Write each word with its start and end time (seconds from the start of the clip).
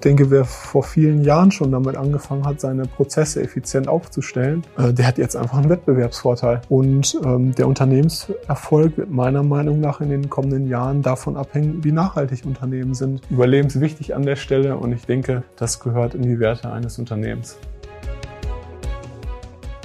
Ich 0.00 0.02
denke, 0.02 0.30
wer 0.30 0.46
vor 0.46 0.82
vielen 0.82 1.24
Jahren 1.24 1.50
schon 1.50 1.72
damit 1.72 1.94
angefangen 1.94 2.46
hat, 2.46 2.58
seine 2.58 2.84
Prozesse 2.84 3.42
effizient 3.42 3.86
aufzustellen, 3.86 4.64
äh, 4.78 4.94
der 4.94 5.06
hat 5.06 5.18
jetzt 5.18 5.36
einfach 5.36 5.58
einen 5.58 5.68
Wettbewerbsvorteil. 5.68 6.62
Und 6.70 7.20
ähm, 7.22 7.54
der 7.54 7.68
Unternehmenserfolg 7.68 8.96
wird 8.96 9.10
meiner 9.10 9.42
Meinung 9.42 9.78
nach 9.78 10.00
in 10.00 10.08
den 10.08 10.30
kommenden 10.30 10.68
Jahren 10.68 11.02
davon 11.02 11.36
abhängen, 11.36 11.84
wie 11.84 11.92
nachhaltig 11.92 12.46
Unternehmen 12.46 12.94
sind. 12.94 13.20
Überlebenswichtig 13.28 14.14
an 14.14 14.22
der 14.22 14.36
Stelle 14.36 14.78
und 14.78 14.92
ich 14.92 15.04
denke, 15.04 15.42
das 15.56 15.80
gehört 15.80 16.14
in 16.14 16.22
die 16.22 16.40
Werte 16.40 16.72
eines 16.72 16.98
Unternehmens. 16.98 17.58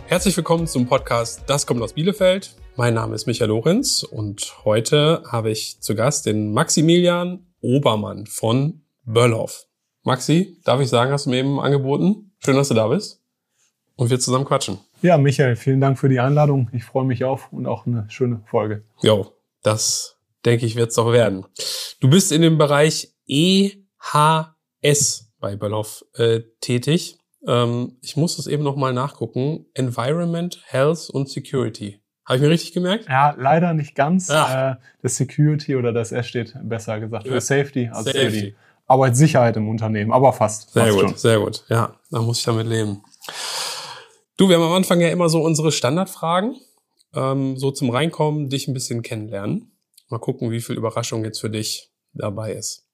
Herzlich 0.05 0.37
willkommen 0.37 0.65
zum 0.65 0.87
Podcast 0.87 1.43
Das 1.47 1.67
kommt 1.67 1.81
aus 1.81 1.91
Bielefeld. 1.91 2.55
Mein 2.77 2.93
Name 2.93 3.15
ist 3.15 3.25
Michael 3.25 3.51
Lorenz 3.51 4.03
und 4.03 4.65
heute 4.65 5.23
habe 5.31 5.49
ich 5.49 5.79
zu 5.79 5.95
Gast 5.95 6.25
den 6.25 6.51
Maximilian 6.51 7.47
Obermann 7.61 8.25
von 8.25 8.81
Böllhoff. 9.05 9.67
Maxi, 10.03 10.59
darf 10.65 10.81
ich 10.81 10.89
sagen, 10.89 11.13
hast 11.13 11.25
du 11.25 11.29
mir 11.29 11.37
eben 11.37 11.57
angeboten? 11.61 12.33
Schön, 12.39 12.57
dass 12.57 12.67
du 12.67 12.73
da 12.73 12.89
bist. 12.89 13.21
Und 13.95 14.09
wir 14.09 14.19
zusammen 14.19 14.43
quatschen. 14.43 14.79
Ja, 15.01 15.17
Michael, 15.17 15.55
vielen 15.55 15.79
Dank 15.79 15.97
für 15.97 16.09
die 16.09 16.19
Einladung. 16.19 16.69
Ich 16.73 16.83
freue 16.83 17.05
mich 17.05 17.23
auf 17.23 17.47
und 17.53 17.65
auch 17.65 17.85
eine 17.85 18.07
schöne 18.09 18.41
Folge. 18.45 18.83
Jo, 19.01 19.31
das 19.63 20.17
denke 20.43 20.65
ich 20.65 20.75
wird 20.75 20.89
es 20.89 20.95
doch 20.95 21.13
werden. 21.13 21.45
Du 22.01 22.09
bist 22.09 22.33
in 22.33 22.41
dem 22.41 22.57
Bereich 22.57 23.15
EHS 23.25 23.79
bei 25.39 25.55
Böllhoff 25.55 26.03
äh, 26.15 26.41
tätig. 26.59 27.19
Ähm, 27.47 27.95
ich 28.01 28.17
muss 28.17 28.35
das 28.35 28.47
eben 28.47 28.63
nochmal 28.63 28.91
nachgucken. 28.91 29.65
Environment, 29.75 30.61
Health 30.65 31.09
und 31.09 31.29
Security. 31.29 32.01
Habe 32.25 32.37
ich 32.37 32.41
mir 32.41 32.49
richtig 32.49 32.73
gemerkt? 32.73 33.05
Ja, 33.07 33.35
leider 33.37 33.73
nicht 33.73 33.95
ganz. 33.95 34.29
Äh, 34.29 34.75
das 35.01 35.15
Security 35.15 35.75
oder 35.75 35.93
das 35.93 36.11
S 36.11 36.27
steht 36.27 36.55
besser 36.63 36.99
gesagt 36.99 37.27
für 37.27 37.39
Safety, 37.39 37.89
also 37.91 38.11
Safety. 38.11 38.25
für 38.25 38.31
die 38.31 38.55
Arbeitssicherheit 38.87 39.57
im 39.57 39.69
Unternehmen, 39.69 40.11
aber 40.11 40.33
fast. 40.33 40.71
Sehr 40.71 40.85
fast 40.85 40.95
gut, 40.95 41.09
schon. 41.09 41.17
sehr 41.17 41.39
gut. 41.39 41.63
Ja, 41.69 41.95
da 42.09 42.21
muss 42.21 42.39
ich 42.39 42.45
damit 42.45 42.67
leben. 42.67 43.03
Du, 44.37 44.49
wir 44.49 44.57
haben 44.57 44.63
am 44.63 44.73
Anfang 44.73 44.99
ja 45.01 45.09
immer 45.09 45.29
so 45.29 45.41
unsere 45.41 45.71
Standardfragen, 45.71 46.55
ähm, 47.13 47.57
so 47.57 47.71
zum 47.71 47.89
Reinkommen, 47.89 48.49
dich 48.49 48.67
ein 48.67 48.73
bisschen 48.73 49.01
kennenlernen. 49.01 49.71
Mal 50.09 50.19
gucken, 50.19 50.51
wie 50.51 50.61
viel 50.61 50.75
Überraschung 50.75 51.23
jetzt 51.23 51.39
für 51.39 51.49
dich 51.49 51.91
dabei 52.13 52.53
ist. 52.53 52.85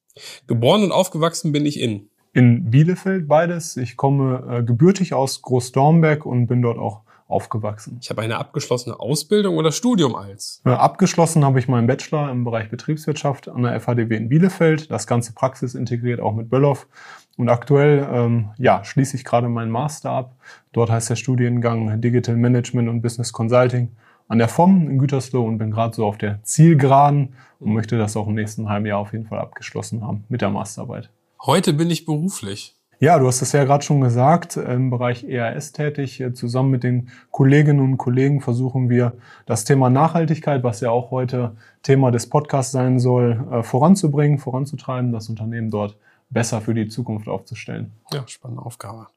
Geboren 0.48 0.84
und 0.84 0.92
aufgewachsen 0.92 1.52
bin 1.52 1.66
ich 1.66 1.80
in 1.80 2.12
in 2.34 2.70
Bielefeld 2.70 3.28
beides. 3.28 3.78
Ich 3.78 3.98
komme 3.98 4.60
äh, 4.60 4.64
gebürtig 4.64 5.14
aus 5.14 5.42
Großdornberg 5.42 6.26
und 6.26 6.48
bin 6.48 6.62
dort 6.62 6.78
auch 6.78 7.02
aufgewachsen. 7.32 8.00
Ich 8.02 8.10
habe 8.10 8.22
eine 8.22 8.38
abgeschlossene 8.38 9.00
Ausbildung 9.00 9.58
oder 9.58 9.72
Studium 9.72 10.16
als? 10.16 10.62
Abgeschlossen 10.64 11.46
habe 11.46 11.60
ich 11.60 11.68
meinen 11.68 11.88
Bachelor 11.88 12.30
im 12.32 12.44
Bereich 12.44 12.70
Betriebswirtschaft 12.70 13.50
an 13.50 13.64
der 13.64 13.80
FHDW 13.80 14.16
in 14.16 14.30
Bielefeld. 14.30 14.92
Das 14.92 15.08
ganze 15.08 15.34
Praxis 15.34 15.76
integriert 15.76 16.20
auch 16.20 16.34
mit 16.34 16.50
Böllhoff. 16.50 16.88
Und 17.38 17.50
aktuell 17.50 18.08
ähm, 18.12 18.50
ja, 18.58 18.84
schließe 18.84 19.16
ich 19.16 19.24
gerade 19.24 19.50
meinen 19.50 19.72
Master 19.72 20.12
ab. 20.12 20.36
Dort 20.74 20.90
heißt 20.90 21.10
der 21.10 21.16
Studiengang 21.16 22.02
Digital 22.02 22.36
Management 22.36 22.90
und 22.90 23.02
Business 23.02 23.32
Consulting 23.32 23.90
an 24.28 24.38
der 24.38 24.48
FOM 24.48 24.90
in 24.90 24.98
Gütersloh 24.98 25.44
und 25.44 25.58
bin 25.58 25.72
gerade 25.72 25.96
so 25.96 26.06
auf 26.06 26.18
der 26.18 26.42
Zielgeraden 26.44 27.34
und 27.60 27.74
möchte 27.74 27.98
das 27.98 28.16
auch 28.16 28.28
im 28.28 28.36
nächsten 28.36 28.70
halben 28.70 28.86
Jahr 28.86 29.00
auf 29.00 29.12
jeden 29.12 29.26
Fall 29.26 29.40
abgeschlossen 29.40 30.06
haben 30.06 30.24
mit 30.30 30.42
der 30.42 30.50
Masterarbeit. 30.50 31.10
Heute 31.42 31.74
bin 31.74 31.90
ich 31.90 32.06
beruflich. 32.06 32.76
Ja, 33.02 33.18
du 33.18 33.26
hast 33.26 33.42
es 33.42 33.52
ja 33.52 33.64
gerade 33.64 33.84
schon 33.84 34.00
gesagt, 34.00 34.58
im 34.58 34.92
Bereich 34.92 35.24
EAS 35.24 35.72
tätig. 35.72 36.24
Zusammen 36.36 36.70
mit 36.70 36.84
den 36.84 37.10
Kolleginnen 37.32 37.80
und 37.80 37.98
Kollegen 37.98 38.42
versuchen 38.42 38.92
wir 38.92 39.14
das 39.48 39.64
Thema 39.66 39.90
Nachhaltigkeit, 39.90 40.64
was 40.64 40.82
ja 40.82 40.92
auch 40.92 41.10
heute 41.10 41.56
Thema 41.82 42.12
des 42.12 42.30
Podcasts 42.30 42.72
sein 42.72 43.00
soll, 43.00 43.44
äh, 43.52 43.64
voranzubringen, 43.64 44.38
voranzutreiben, 44.38 45.12
das 45.12 45.30
Unternehmen 45.30 45.72
dort 45.72 45.98
besser 46.30 46.62
für 46.62 46.76
die 46.76 46.90
Zukunft 46.90 47.28
aufzustellen. 47.28 47.92
Ja, 48.14 48.24
spannende 48.28 48.64
Aufgabe. 48.64 49.08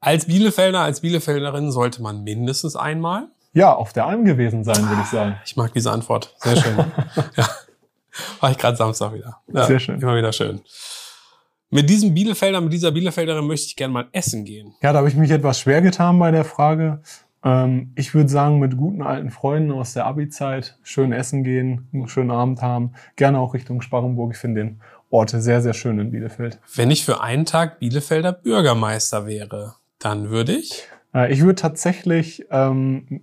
Als 0.00 0.24
Bielefelder, 0.24 0.80
als 0.80 1.02
Bielefelderin 1.02 1.70
sollte 1.70 2.00
man 2.00 2.24
mindestens 2.24 2.74
einmal 2.74 3.28
ja, 3.52 3.74
auf 3.74 3.92
der 3.92 4.06
Alm 4.06 4.24
gewesen 4.24 4.64
sein, 4.64 4.88
würde 4.88 5.02
ich 5.02 5.08
sagen. 5.08 5.36
Ich 5.44 5.56
mag 5.56 5.74
diese 5.74 5.92
Antwort. 5.92 6.34
Sehr 6.38 6.56
schön. 6.56 6.78
ja. 7.36 7.48
War 8.40 8.50
ich 8.50 8.56
gerade 8.56 8.78
Samstag 8.78 9.12
wieder. 9.12 9.42
Ja, 9.52 9.66
Sehr 9.66 9.78
schön. 9.78 10.00
Immer 10.00 10.16
wieder 10.16 10.32
schön. 10.32 10.62
Mit 11.74 11.90
diesem 11.90 12.14
Bielefelder, 12.14 12.60
mit 12.60 12.72
dieser 12.72 12.92
Bielefelderin 12.92 13.48
möchte 13.48 13.66
ich 13.66 13.74
gerne 13.74 13.92
mal 13.92 14.06
essen 14.12 14.44
gehen. 14.44 14.74
Ja, 14.80 14.92
da 14.92 14.98
habe 14.98 15.08
ich 15.08 15.16
mich 15.16 15.32
etwas 15.32 15.58
schwer 15.58 15.82
getan 15.82 16.20
bei 16.20 16.30
der 16.30 16.44
Frage. 16.44 17.00
Ähm, 17.42 17.90
ich 17.96 18.14
würde 18.14 18.28
sagen, 18.28 18.60
mit 18.60 18.76
guten 18.76 19.02
alten 19.02 19.32
Freunden 19.32 19.72
aus 19.72 19.92
der 19.92 20.06
Abi-Zeit 20.06 20.78
schön 20.84 21.10
essen 21.10 21.42
gehen, 21.42 21.88
einen 21.92 22.06
schönen 22.06 22.30
Abend 22.30 22.62
haben. 22.62 22.92
Gerne 23.16 23.40
auch 23.40 23.54
Richtung 23.54 23.82
Sparrenburg. 23.82 24.34
Ich 24.34 24.38
finde 24.38 24.60
den 24.60 24.80
Ort 25.10 25.30
sehr, 25.30 25.62
sehr 25.62 25.74
schön 25.74 25.98
in 25.98 26.12
Bielefeld. 26.12 26.60
Wenn 26.76 26.92
ich 26.92 27.04
für 27.04 27.20
einen 27.20 27.44
Tag 27.44 27.80
Bielefelder 27.80 28.30
Bürgermeister 28.30 29.26
wäre, 29.26 29.74
dann 29.98 30.30
würde 30.30 30.52
ich? 30.52 30.86
Äh, 31.12 31.32
ich 31.32 31.40
würde 31.40 31.56
tatsächlich 31.56 32.46
ähm, 32.52 33.22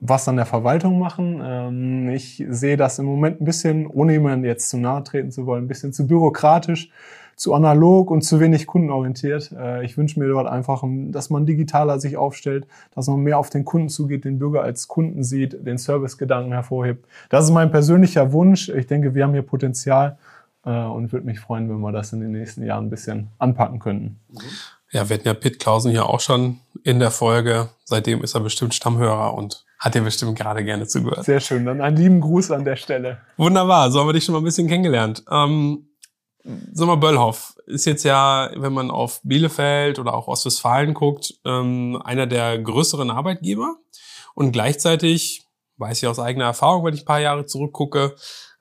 was 0.00 0.26
an 0.26 0.34
der 0.34 0.46
Verwaltung 0.46 0.98
machen. 0.98 1.40
Ähm, 1.44 2.08
ich 2.08 2.44
sehe 2.48 2.76
das 2.76 2.98
im 2.98 3.04
Moment 3.04 3.40
ein 3.40 3.44
bisschen, 3.44 3.86
ohne 3.86 4.14
jemandem 4.14 4.46
jetzt 4.46 4.68
zu 4.68 4.78
nahe 4.78 5.04
treten 5.04 5.30
zu 5.30 5.46
wollen, 5.46 5.66
ein 5.66 5.68
bisschen 5.68 5.92
zu 5.92 6.08
bürokratisch 6.08 6.90
zu 7.36 7.54
analog 7.54 8.10
und 8.10 8.22
zu 8.22 8.40
wenig 8.40 8.66
kundenorientiert. 8.66 9.52
Äh, 9.52 9.84
ich 9.84 9.96
wünsche 9.96 10.18
mir 10.18 10.28
dort 10.28 10.46
einfach, 10.46 10.82
dass 10.84 11.30
man 11.30 11.46
digitaler 11.46 11.98
sich 11.98 12.16
aufstellt, 12.16 12.66
dass 12.94 13.06
man 13.08 13.20
mehr 13.20 13.38
auf 13.38 13.50
den 13.50 13.64
Kunden 13.64 13.88
zugeht, 13.88 14.24
den 14.24 14.38
Bürger 14.38 14.62
als 14.62 14.88
Kunden 14.88 15.22
sieht, 15.22 15.66
den 15.66 15.78
Servicegedanken 15.78 16.52
hervorhebt. 16.52 17.06
Das 17.30 17.44
ist 17.44 17.50
mein 17.50 17.70
persönlicher 17.70 18.32
Wunsch. 18.32 18.68
Ich 18.68 18.86
denke, 18.86 19.14
wir 19.14 19.24
haben 19.24 19.32
hier 19.32 19.42
Potenzial 19.42 20.18
äh, 20.64 20.70
und 20.70 21.12
würde 21.12 21.26
mich 21.26 21.40
freuen, 21.40 21.68
wenn 21.68 21.80
wir 21.80 21.92
das 21.92 22.12
in 22.12 22.20
den 22.20 22.32
nächsten 22.32 22.64
Jahren 22.64 22.86
ein 22.86 22.90
bisschen 22.90 23.28
anpacken 23.38 23.78
könnten. 23.78 24.20
Ja, 24.90 25.08
wir 25.08 25.16
hatten 25.16 25.26
ja 25.26 25.34
Pitt 25.34 25.58
Klausen 25.58 25.90
hier 25.90 26.08
auch 26.08 26.20
schon 26.20 26.60
in 26.84 27.00
der 27.00 27.10
Folge. 27.10 27.68
Seitdem 27.84 28.22
ist 28.22 28.34
er 28.34 28.40
bestimmt 28.40 28.74
Stammhörer 28.74 29.34
und 29.34 29.64
hat 29.78 29.94
dir 29.94 30.02
bestimmt 30.02 30.38
gerade 30.38 30.64
gerne 30.64 30.86
zugehört. 30.86 31.24
Sehr 31.24 31.40
schön. 31.40 31.66
Dann 31.66 31.80
einen 31.80 31.96
lieben 31.96 32.20
Gruß 32.20 32.52
an 32.52 32.64
der 32.64 32.76
Stelle. 32.76 33.18
Wunderbar. 33.36 33.90
So 33.90 34.00
haben 34.00 34.08
wir 34.08 34.12
dich 34.12 34.24
schon 34.24 34.32
mal 34.34 34.40
ein 34.40 34.44
bisschen 34.44 34.68
kennengelernt. 34.68 35.24
Ähm, 35.30 35.88
mal, 36.44 36.96
Böllhoff 36.96 37.56
ist 37.66 37.86
jetzt 37.86 38.04
ja, 38.04 38.50
wenn 38.54 38.72
man 38.72 38.90
auf 38.90 39.20
Bielefeld 39.22 39.98
oder 39.98 40.14
auch 40.14 40.28
Ostwestfalen 40.28 40.94
guckt, 40.94 41.34
ähm, 41.44 42.00
einer 42.04 42.26
der 42.26 42.58
größeren 42.58 43.10
Arbeitgeber. 43.10 43.76
Und 44.34 44.52
gleichzeitig, 44.52 45.46
weiß 45.78 46.02
ich 46.02 46.08
aus 46.08 46.18
eigener 46.18 46.44
Erfahrung, 46.44 46.84
wenn 46.84 46.94
ich 46.94 47.02
ein 47.02 47.06
paar 47.06 47.20
Jahre 47.20 47.46
zurückgucke, 47.46 48.14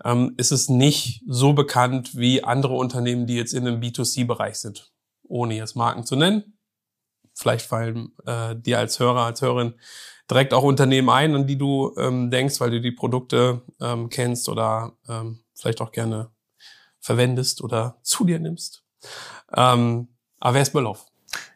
ähm, 0.04 0.34
ist 0.38 0.52
es 0.52 0.70
nicht 0.70 1.24
so 1.28 1.54
bekannt 1.54 2.16
wie 2.16 2.44
andere 2.44 2.76
Unternehmen, 2.76 3.28
die 3.28 3.36
jetzt 3.36 3.54
in 3.54 3.68
einem 3.68 3.82
B2C-Bereich 3.82 4.56
sind. 4.56 4.92
Ohne 5.28 5.56
jetzt 5.56 5.76
Marken 5.76 6.06
zu 6.06 6.16
nennen. 6.16 6.58
Vielleicht 7.34 7.66
fallen 7.66 8.12
äh, 8.26 8.56
dir 8.56 8.80
als 8.80 9.00
Hörer, 9.00 9.26
als 9.26 9.42
Hörerin 9.42 9.74
direkt 10.30 10.54
auch 10.54 10.64
Unternehmen 10.64 11.10
ein, 11.10 11.36
an 11.36 11.48
die 11.48 11.58
du 11.58 11.94
ähm, 11.98 12.30
denkst, 12.30 12.60
weil 12.60 12.72
du 12.72 12.82
die 12.82 12.92
Produkte 12.92 13.62
ähm, 13.82 14.10
kennst 14.10 14.48
oder 14.50 14.94
ähm, 15.10 15.44
vielleicht 15.54 15.82
auch 15.82 15.92
gerne 15.92 16.30
verwendest 17.04 17.62
oder 17.62 17.98
zu 18.02 18.24
dir 18.24 18.40
nimmst. 18.40 18.84
Ähm, 19.56 20.08
aber 20.40 20.56
wer 20.56 20.62
ist 20.62 20.72
Böllhoff? 20.72 21.06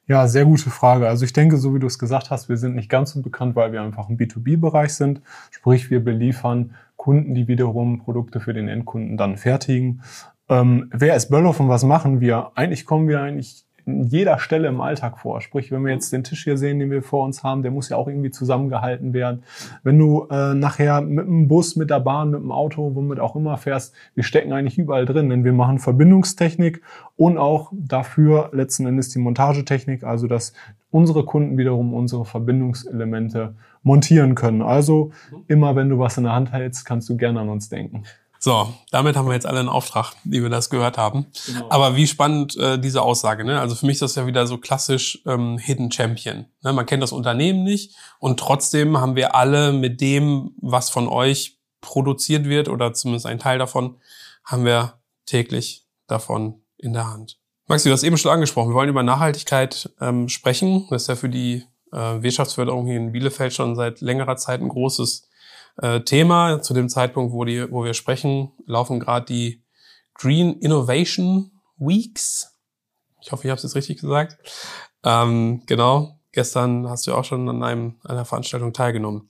Ja, 0.05 0.27
sehr 0.27 0.45
gute 0.45 0.69
Frage. 0.69 1.07
Also 1.07 1.25
ich 1.25 1.33
denke, 1.33 1.57
so 1.57 1.73
wie 1.73 1.79
du 1.79 1.87
es 1.87 1.99
gesagt 1.99 2.31
hast, 2.31 2.49
wir 2.49 2.57
sind 2.57 2.75
nicht 2.75 2.89
ganz 2.89 3.11
so 3.11 3.21
bekannt, 3.21 3.55
weil 3.55 3.71
wir 3.71 3.81
einfach 3.81 4.09
im 4.09 4.17
B2B-Bereich 4.17 4.93
sind. 4.93 5.21
Sprich, 5.51 5.89
wir 5.89 6.03
beliefern 6.03 6.75
Kunden, 6.95 7.33
die 7.33 7.47
wiederum 7.47 7.99
Produkte 7.99 8.39
für 8.39 8.53
den 8.53 8.67
Endkunden 8.67 9.17
dann 9.17 9.37
fertigen. 9.37 10.01
Ähm, 10.49 10.89
wer 10.93 11.15
ist 11.15 11.29
Böllhoff 11.29 11.59
und 11.59 11.69
was 11.69 11.83
machen 11.83 12.19
wir? 12.19 12.51
Eigentlich 12.55 12.85
kommen 12.85 13.07
wir 13.07 13.21
eigentlich 13.21 13.66
jeder 13.87 14.37
Stelle 14.39 14.67
im 14.67 14.81
Alltag 14.81 15.17
vor. 15.17 15.39
Sprich, 15.39 15.71
wenn 15.71 15.83
wir 15.85 15.93
jetzt 15.93 16.11
den 16.11 16.23
Tisch 16.23 16.43
hier 16.43 16.57
sehen, 16.57 16.79
den 16.79 16.91
wir 16.91 17.01
vor 17.01 17.23
uns 17.23 17.43
haben, 17.43 17.61
der 17.61 17.71
muss 17.71 17.87
ja 17.87 17.95
auch 17.95 18.07
irgendwie 18.07 18.31
zusammengehalten 18.31 19.13
werden. 19.13 19.43
Wenn 19.83 19.97
du 19.97 20.27
äh, 20.29 20.53
nachher 20.53 21.01
mit 21.01 21.25
dem 21.25 21.47
Bus, 21.47 21.77
mit 21.77 21.89
der 21.89 22.01
Bahn, 22.01 22.31
mit 22.31 22.41
dem 22.41 22.51
Auto, 22.51 22.95
womit 22.95 23.19
auch 23.19 23.35
immer 23.35 23.57
fährst, 23.57 23.95
wir 24.13 24.23
stecken 24.23 24.51
eigentlich 24.51 24.77
überall 24.77 25.05
drin, 25.05 25.29
denn 25.29 25.45
wir 25.45 25.53
machen 25.53 25.79
Verbindungstechnik 25.79 26.81
und 27.15 27.37
auch 27.37 27.71
dafür 27.73 28.49
letzten 28.51 28.85
Endes 28.85 29.09
die 29.09 29.19
Montagetechnik, 29.19 30.03
also 30.03 30.27
dass 30.27 30.53
unsere 30.91 31.23
Kunden 31.23 31.57
wiederum 31.57 31.93
unsere 31.93 32.25
Verbindungselemente 32.25 33.55
montieren 33.83 34.35
können. 34.35 34.61
Also 34.61 35.11
immer 35.47 35.75
wenn 35.75 35.89
du 35.89 35.97
was 35.99 36.17
in 36.17 36.25
der 36.25 36.33
Hand 36.33 36.51
hältst, 36.51 36.85
kannst 36.85 37.07
du 37.09 37.15
gerne 37.15 37.39
an 37.39 37.49
uns 37.49 37.69
denken. 37.69 38.03
So, 38.39 38.73
damit 38.91 39.15
haben 39.15 39.27
wir 39.27 39.33
jetzt 39.33 39.45
alle 39.45 39.59
einen 39.59 39.69
Auftrag, 39.69 40.13
wie 40.23 40.41
wir 40.41 40.49
das 40.49 40.69
gehört 40.69 40.97
haben. 40.97 41.27
Genau. 41.45 41.69
Aber 41.69 41.95
wie 41.95 42.07
spannend 42.07 42.55
äh, 42.57 42.79
diese 42.79 43.01
Aussage. 43.01 43.43
Ne? 43.43 43.59
Also 43.59 43.75
für 43.75 43.85
mich 43.85 43.95
ist 43.95 44.01
das 44.01 44.15
ja 44.15 44.27
wieder 44.27 44.45
so 44.47 44.57
klassisch 44.57 45.21
ähm, 45.25 45.57
Hidden 45.57 45.91
Champion. 45.91 46.45
Ne? 46.63 46.73
Man 46.73 46.85
kennt 46.85 47.03
das 47.03 47.11
Unternehmen 47.11 47.63
nicht 47.63 47.95
und 48.19 48.39
trotzdem 48.39 48.97
haben 48.97 49.15
wir 49.15 49.35
alle 49.35 49.73
mit 49.73 50.01
dem, 50.01 50.51
was 50.61 50.89
von 50.89 51.07
euch 51.07 51.57
produziert 51.81 52.45
wird 52.45 52.69
oder 52.69 52.93
zumindest 52.93 53.25
ein 53.25 53.39
Teil 53.39 53.59
davon, 53.59 53.97
haben 54.43 54.65
wir 54.65 54.99
täglich 55.25 55.85
davon 56.07 56.61
in 56.77 56.93
der 56.93 57.07
Hand. 57.07 57.39
Maxi, 57.67 57.89
du 57.89 57.93
hast 57.93 58.03
eben 58.03 58.17
schon 58.17 58.31
angesprochen, 58.31 58.69
wir 58.69 58.75
wollen 58.75 58.89
über 58.89 59.03
Nachhaltigkeit 59.03 59.89
ähm, 59.99 60.29
sprechen. 60.29 60.87
Das 60.89 61.03
ist 61.03 61.07
ja 61.09 61.15
für 61.15 61.29
die 61.29 61.65
äh, 61.91 62.21
Wirtschaftsförderung 62.21 62.85
hier 62.85 62.95
in 62.95 63.11
Bielefeld 63.11 63.53
schon 63.53 63.75
seit 63.75 64.01
längerer 64.01 64.37
Zeit 64.37 64.61
ein 64.61 64.69
großes 64.69 65.27
äh, 65.81 66.01
Thema. 66.01 66.61
Zu 66.61 66.73
dem 66.73 66.89
Zeitpunkt, 66.89 67.33
wo, 67.33 67.45
die, 67.45 67.71
wo 67.71 67.83
wir 67.83 67.93
sprechen, 67.93 68.51
laufen 68.65 68.99
gerade 68.99 69.25
die 69.25 69.63
Green 70.13 70.53
Innovation 70.59 71.51
Weeks. 71.77 72.57
Ich 73.21 73.31
hoffe, 73.31 73.43
ich 73.45 73.49
habe 73.49 73.57
es 73.57 73.63
jetzt 73.63 73.75
richtig 73.75 73.99
gesagt. 73.99 74.37
Ähm, 75.03 75.63
genau, 75.65 76.19
gestern 76.31 76.89
hast 76.89 77.07
du 77.07 77.13
auch 77.13 77.25
schon 77.25 77.47
an 77.49 77.63
einem, 77.63 77.95
einer 78.03 78.25
Veranstaltung 78.25 78.73
teilgenommen. 78.73 79.29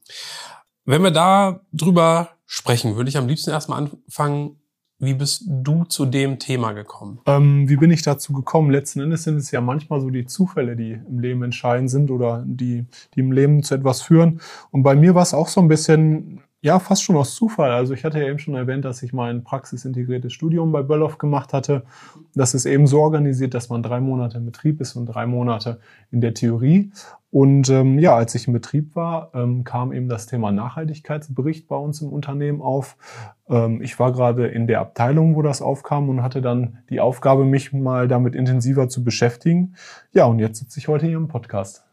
Wenn 0.86 1.04
wir 1.04 1.12
da 1.12 1.62
drüber 1.74 2.30
sprechen, 2.46 2.96
würde 2.96 3.10
ich 3.10 3.18
am 3.18 3.28
liebsten 3.28 3.52
erstmal 3.52 3.80
anfangen, 3.80 4.62
wie 5.00 5.14
bist 5.14 5.44
du 5.48 5.84
zu 5.84 6.06
dem 6.06 6.40
Thema 6.40 6.72
gekommen? 6.72 7.20
Ähm, 7.28 7.70
wie 7.70 7.76
bin 7.76 7.92
ich 7.92 8.02
dazu 8.02 8.34
gekommen? 8.34 8.72
Letzten 8.72 9.02
Endes 9.02 9.24
sind 9.24 9.38
es 9.38 9.52
ja 9.52 9.62
manchmal 9.62 10.02
so 10.02 10.10
die 10.10 10.26
Zufälle, 10.26 10.76
die 10.76 10.94
im 10.94 11.20
Leben 11.20 11.44
entscheidend 11.44 11.92
sind 11.92 12.10
oder 12.10 12.44
die, 12.48 12.86
die 13.14 13.20
im 13.20 13.32
Leben 13.32 13.62
zu 13.62 13.76
etwas 13.76 14.02
führen. 14.02 14.42
Und 14.72 14.82
bei 14.82 14.96
mir 14.96 15.14
war 15.14 15.22
es 15.22 15.36
auch 15.36 15.50
so 15.50 15.62
ein 15.62 15.68
bisschen 15.68 16.37
ja, 16.68 16.80
fast 16.80 17.02
schon 17.02 17.16
aus 17.16 17.34
Zufall. 17.34 17.72
Also 17.72 17.94
ich 17.94 18.04
hatte 18.04 18.20
ja 18.20 18.28
eben 18.28 18.40
schon 18.40 18.54
erwähnt, 18.54 18.84
dass 18.84 19.02
ich 19.02 19.14
mein 19.14 19.42
praxisintegriertes 19.42 20.34
Studium 20.34 20.74
bei 20.74 20.82
Böllhoff 20.82 21.18
gemacht 21.18 21.54
hatte. 21.54 21.84
Das 22.36 22.54
ist 22.54 22.66
eben 22.66 22.88
so 22.88 23.00
organisiert, 23.00 23.54
dass 23.54 23.70
man 23.70 23.82
drei 23.82 24.02
Monate 24.02 24.38
im 24.38 24.46
Betrieb 24.46 24.82
ist 24.82 24.98
und 24.98 25.06
drei 25.06 25.26
Monate 25.28 25.80
in 26.12 26.20
der 26.20 26.34
Theorie. 26.34 26.92
Und 27.32 27.70
ähm, 27.70 28.00
ja, 28.00 28.18
als 28.18 28.36
ich 28.36 28.48
im 28.48 28.54
Betrieb 28.54 28.98
war, 28.98 29.32
ähm, 29.34 29.64
kam 29.64 29.94
eben 29.94 30.10
das 30.10 30.26
Thema 30.26 30.52
Nachhaltigkeitsbericht 30.52 31.70
bei 31.70 31.78
uns 31.78 32.02
im 32.02 32.10
Unternehmen 32.10 32.62
auf. 32.62 32.98
Ähm, 33.48 33.82
ich 33.82 33.98
war 33.98 34.12
gerade 34.12 34.48
in 34.48 34.68
der 34.68 34.82
Abteilung, 34.82 35.38
wo 35.38 35.42
das 35.44 35.62
aufkam 35.62 36.10
und 36.10 36.22
hatte 36.22 36.42
dann 36.42 36.80
die 36.90 37.00
Aufgabe, 37.00 37.46
mich 37.46 37.72
mal 37.72 38.10
damit 38.10 38.36
intensiver 38.36 38.90
zu 38.90 39.06
beschäftigen. 39.06 39.76
Ja, 40.12 40.26
und 40.26 40.40
jetzt 40.40 40.60
sitze 40.60 40.80
ich 40.80 40.90
heute 40.90 41.06
hier 41.06 41.16
im 41.16 41.30
Podcast. 41.30 41.86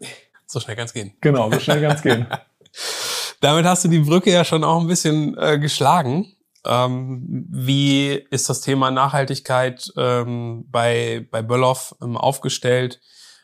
So 0.47 0.59
schnell 0.59 0.75
kann 0.75 0.87
es 0.87 0.93
gehen. 0.93 1.13
Genau, 1.21 1.49
so 1.53 1.61
schnell 1.61 1.81
kann 1.81 1.93
es 1.93 2.03
gehen. 2.03 2.27
Damit 3.45 3.67
hast 3.67 3.85
du 3.85 3.89
die 3.89 3.99
Brücke 3.99 4.33
ja 4.33 4.43
schon 4.43 4.65
auch 4.65 4.81
ein 4.81 4.87
bisschen 4.87 5.37
äh, 5.37 5.59
geschlagen. 5.59 6.35
Ähm, 6.65 7.47
wie 7.51 8.13
ist 8.31 8.49
das 8.49 8.63
Thema 8.63 8.91
Nachhaltigkeit 8.91 9.93
ähm, 9.99 10.65
bei, 10.71 11.29
bei 11.31 11.43
Böllhoff 11.43 11.95
ähm, 12.01 12.17
aufgestellt? 12.17 13.03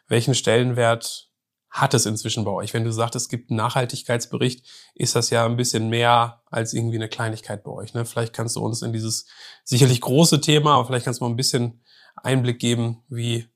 Welchen 0.08 0.34
Stellenwert 0.34 1.28
hat 1.68 1.92
es 1.92 2.06
inzwischen 2.06 2.46
bei 2.46 2.50
euch? 2.50 2.72
Wenn 2.72 2.84
du 2.84 2.92
sagst, 2.92 3.14
es 3.14 3.28
gibt 3.28 3.50
einen 3.50 3.58
Nachhaltigkeitsbericht, 3.58 4.66
ist 4.94 5.16
das 5.16 5.28
ja 5.28 5.44
ein 5.44 5.58
bisschen 5.58 5.90
mehr 5.90 6.44
als 6.46 6.72
irgendwie 6.72 6.96
eine 6.96 7.10
Kleinigkeit 7.10 7.62
bei 7.62 7.70
euch. 7.70 7.92
Ne? 7.92 8.06
Vielleicht 8.06 8.32
kannst 8.32 8.56
du 8.56 8.64
uns 8.64 8.80
in 8.80 8.94
dieses 8.94 9.26
sicherlich 9.64 10.00
große 10.00 10.40
Thema, 10.40 10.76
aber 10.76 10.86
vielleicht 10.86 11.04
kannst 11.04 11.20
du 11.20 11.26
mal 11.26 11.30
ein 11.30 11.36
bisschen 11.36 11.84
Einblick 12.16 12.58
geben, 12.58 13.02
wie 13.10 13.48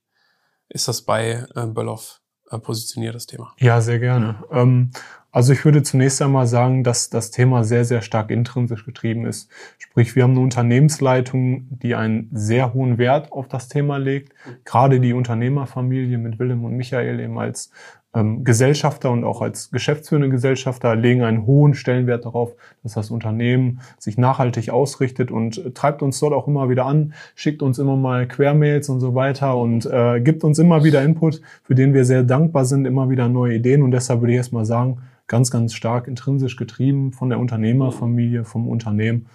ist 0.68 0.88
das 0.88 1.00
bei 1.00 1.46
äh, 1.54 1.64
Böllhoff 1.64 2.20
äh, 2.50 2.58
positioniert, 2.58 3.14
das 3.14 3.26
Thema? 3.26 3.52
Ja, 3.58 3.80
sehr 3.80 3.98
gerne. 3.98 4.44
Ähm, 4.50 4.90
also 5.34 5.52
ich 5.52 5.64
würde 5.64 5.82
zunächst 5.82 6.22
einmal 6.22 6.46
sagen, 6.46 6.84
dass 6.84 7.10
das 7.10 7.32
Thema 7.32 7.64
sehr, 7.64 7.84
sehr 7.84 8.02
stark 8.02 8.30
intrinsisch 8.30 8.84
getrieben 8.84 9.26
ist. 9.26 9.50
Sprich, 9.78 10.14
wir 10.14 10.22
haben 10.22 10.30
eine 10.30 10.40
Unternehmensleitung, 10.40 11.66
die 11.70 11.96
einen 11.96 12.30
sehr 12.32 12.72
hohen 12.72 12.98
Wert 12.98 13.32
auf 13.32 13.48
das 13.48 13.68
Thema 13.68 13.96
legt. 13.96 14.32
Gerade 14.64 15.00
die 15.00 15.12
Unternehmerfamilie 15.12 16.18
mit 16.18 16.38
Willem 16.38 16.64
und 16.64 16.76
Michael 16.76 17.18
eben 17.18 17.36
als 17.36 17.72
ähm, 18.14 18.44
Gesellschafter 18.44 19.10
und 19.10 19.24
auch 19.24 19.42
als 19.42 19.70
geschäftsführende 19.70 20.28
Gesellschafter 20.28 20.94
legen 20.94 21.22
einen 21.22 21.46
hohen 21.46 21.74
Stellenwert 21.74 22.24
darauf, 22.24 22.54
dass 22.82 22.94
das 22.94 23.10
Unternehmen 23.10 23.80
sich 23.98 24.16
nachhaltig 24.18 24.70
ausrichtet 24.70 25.30
und 25.30 25.74
treibt 25.74 26.02
uns 26.02 26.20
dort 26.20 26.32
auch 26.32 26.46
immer 26.46 26.68
wieder 26.68 26.86
an, 26.86 27.12
schickt 27.34 27.62
uns 27.62 27.78
immer 27.78 27.96
mal 27.96 28.28
Quermails 28.28 28.88
und 28.88 29.00
so 29.00 29.14
weiter 29.14 29.56
und 29.56 29.86
äh, 29.86 30.20
gibt 30.20 30.44
uns 30.44 30.58
immer 30.58 30.84
wieder 30.84 31.02
Input, 31.02 31.40
für 31.62 31.74
den 31.74 31.94
wir 31.94 32.04
sehr 32.04 32.22
dankbar 32.22 32.64
sind, 32.64 32.86
immer 32.86 33.10
wieder 33.10 33.28
neue 33.28 33.56
Ideen. 33.56 33.82
Und 33.82 33.90
deshalb 33.90 34.20
würde 34.20 34.32
ich 34.32 34.38
erstmal 34.38 34.64
sagen, 34.64 34.98
ganz, 35.26 35.50
ganz 35.50 35.74
stark 35.74 36.06
intrinsisch 36.06 36.56
getrieben 36.56 37.12
von 37.12 37.30
der 37.30 37.38
Unternehmerfamilie, 37.38 38.44
vom 38.44 38.68
Unternehmen. 38.68 39.26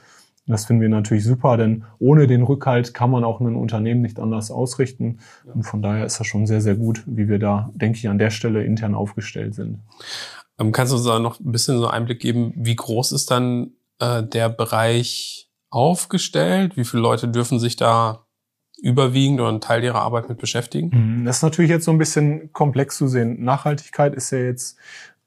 Das 0.49 0.65
finden 0.65 0.81
wir 0.81 0.89
natürlich 0.89 1.23
super, 1.23 1.57
denn 1.57 1.85
ohne 1.99 2.27
den 2.27 2.41
Rückhalt 2.41 2.93
kann 2.93 3.11
man 3.11 3.23
auch 3.23 3.39
ein 3.39 3.55
Unternehmen 3.55 4.01
nicht 4.01 4.19
anders 4.19 4.49
ausrichten. 4.51 5.19
Und 5.53 5.63
von 5.63 5.81
daher 5.81 6.05
ist 6.05 6.19
das 6.19 6.27
schon 6.27 6.47
sehr, 6.47 6.61
sehr 6.61 6.75
gut, 6.75 7.03
wie 7.05 7.27
wir 7.27 7.39
da, 7.39 7.69
denke 7.75 7.97
ich, 7.97 8.09
an 8.09 8.17
der 8.17 8.31
Stelle 8.31 8.63
intern 8.63 8.95
aufgestellt 8.95 9.53
sind. 9.53 9.79
Ähm, 10.59 10.71
kannst 10.71 10.91
du 10.91 10.97
uns 10.97 11.05
da 11.05 11.19
noch 11.19 11.39
ein 11.39 11.51
bisschen 11.51 11.77
so 11.77 11.87
Einblick 11.87 12.19
geben, 12.19 12.53
wie 12.55 12.75
groß 12.75 13.11
ist 13.11 13.31
dann 13.31 13.71
äh, 13.99 14.23
der 14.23 14.49
Bereich 14.49 15.49
aufgestellt? 15.69 16.77
Wie 16.77 16.85
viele 16.85 17.03
Leute 17.03 17.27
dürfen 17.27 17.59
sich 17.59 17.75
da 17.75 18.25
überwiegend 18.81 19.39
oder 19.39 19.49
einen 19.49 19.61
Teil 19.61 19.83
ihrer 19.83 20.01
Arbeit 20.01 20.29
mit 20.29 20.39
beschäftigen? 20.39 20.89
Mhm, 20.93 21.25
das 21.25 21.37
ist 21.37 21.43
natürlich 21.43 21.69
jetzt 21.69 21.85
so 21.85 21.91
ein 21.91 21.97
bisschen 21.97 22.51
komplex 22.53 22.97
zu 22.97 23.07
sehen. 23.07 23.43
Nachhaltigkeit 23.43 24.15
ist 24.15 24.31
ja 24.31 24.39
jetzt 24.39 24.77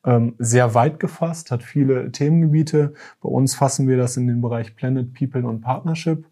ähm, 0.05 0.35
sehr 0.39 0.75
weit 0.75 1.01
gefasst, 1.01 1.51
hat 1.51 1.63
viele 1.63 2.11
Themengebiete. 2.11 2.95
Bei 3.21 3.29
uns 3.29 3.55
fassen 3.55 3.89
wir 3.89 3.97
das 3.97 4.17
in 4.17 4.27
den 4.27 4.41
Bereich 4.41 4.75
Planet, 4.75 5.13
People 5.15 5.47
und 5.47 5.61
Partnership. 5.61 6.25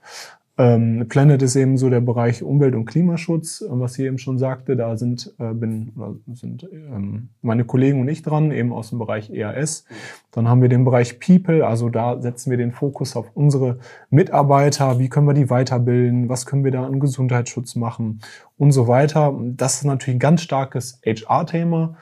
Ähm, 0.61 1.06
Planet 1.08 1.40
ist 1.40 1.56
eben 1.56 1.78
so 1.78 1.88
der 1.88 2.02
Bereich 2.02 2.43
Umwelt- 2.43 2.75
und 2.75 2.84
Klimaschutz, 2.84 3.62
äh, 3.62 3.67
was 3.70 3.99
ich 3.99 4.05
eben 4.05 4.19
schon 4.19 4.37
sagte. 4.38 4.76
Da 4.76 4.99
sind, 4.99 5.32
äh, 5.38 5.55
bin, 5.55 5.93
sind 6.34 6.69
ähm, 6.70 7.31
meine 7.40 7.64
Kollegen 7.64 7.99
und 7.99 8.08
ich 8.08 8.20
dran, 8.20 8.50
eben 8.50 8.70
aus 8.70 8.90
dem 8.90 8.99
Bereich 8.99 9.31
EAS. 9.31 9.87
Dann 10.32 10.49
haben 10.49 10.61
wir 10.61 10.69
den 10.69 10.84
Bereich 10.84 11.19
People, 11.19 11.66
also 11.66 11.88
da 11.88 12.20
setzen 12.20 12.50
wir 12.50 12.58
den 12.58 12.73
Fokus 12.73 13.16
auf 13.16 13.31
unsere 13.32 13.78
Mitarbeiter. 14.11 14.99
Wie 14.99 15.08
können 15.08 15.26
wir 15.26 15.32
die 15.32 15.49
weiterbilden? 15.49 16.28
Was 16.28 16.44
können 16.44 16.62
wir 16.62 16.73
da 16.73 16.84
an 16.84 17.00
Gesundheitsschutz 17.00 17.75
machen? 17.75 18.20
Und 18.58 18.73
so 18.73 18.87
weiter. 18.87 19.34
Das 19.56 19.76
ist 19.76 19.84
natürlich 19.84 20.16
ein 20.16 20.20
ganz 20.20 20.43
starkes 20.43 21.00
HR-Thema. 21.06 21.96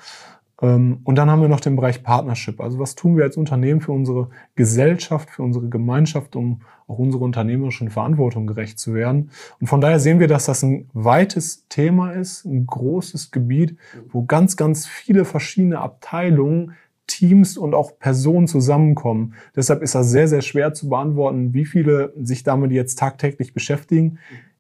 Ähm, 0.60 1.00
und 1.05 1.16
dann 1.16 1.31
haben 1.31 1.40
wir 1.40 1.49
noch 1.49 1.60
den 1.60 1.76
Bereich 1.76 2.02
Partnership. 2.02 2.60
Also 2.60 2.78
was 2.78 2.94
tun 2.94 3.16
wir 3.16 3.25
als 3.25 3.37
Unternehmen 3.37 3.81
für 3.81 3.93
unsere 3.93 4.31
Gesellschaft, 4.55 5.31
für 5.31 5.43
unsere 5.43 5.69
Gemeinschaft, 5.69 6.37
um 6.37 6.62
auch 6.87 6.99
unserer 6.99 7.22
unternehmerischen 7.22 7.90
Verantwortung 7.90 8.46
gerecht 8.46 8.78
zu 8.78 8.94
werden. 8.94 9.31
Und 9.60 9.66
von 9.66 9.81
daher 9.81 10.00
sehen 10.00 10.20
wir, 10.20 10.28
dass 10.28 10.46
das 10.46 10.62
ein 10.62 10.88
weites 10.94 11.66
Thema 11.69 12.12
ist, 12.12 12.44
ein 12.44 12.66
großes 12.66 13.31
Gebiet, 13.31 13.76
wo 14.10 14.25
ganz, 14.25 14.56
ganz 14.56 14.87
viele 14.87 15.25
verschiedene 15.25 15.81
Abteilungen 15.81 16.72
Teams 17.06 17.56
und 17.56 17.75
auch 17.75 17.99
Personen 17.99 18.46
zusammenkommen. 18.46 19.34
Deshalb 19.56 19.82
ist 19.82 19.94
das 19.94 20.11
sehr, 20.11 20.28
sehr 20.28 20.43
schwer 20.43 20.75
zu 20.75 20.88
beantworten, 20.88 21.54
wie 21.54 21.64
viele 21.64 22.12
sich 22.20 22.44
damit 22.44 22.70
jetzt 22.70 22.99
tagtäglich 22.99 23.54
beschäftigen. 23.54 24.19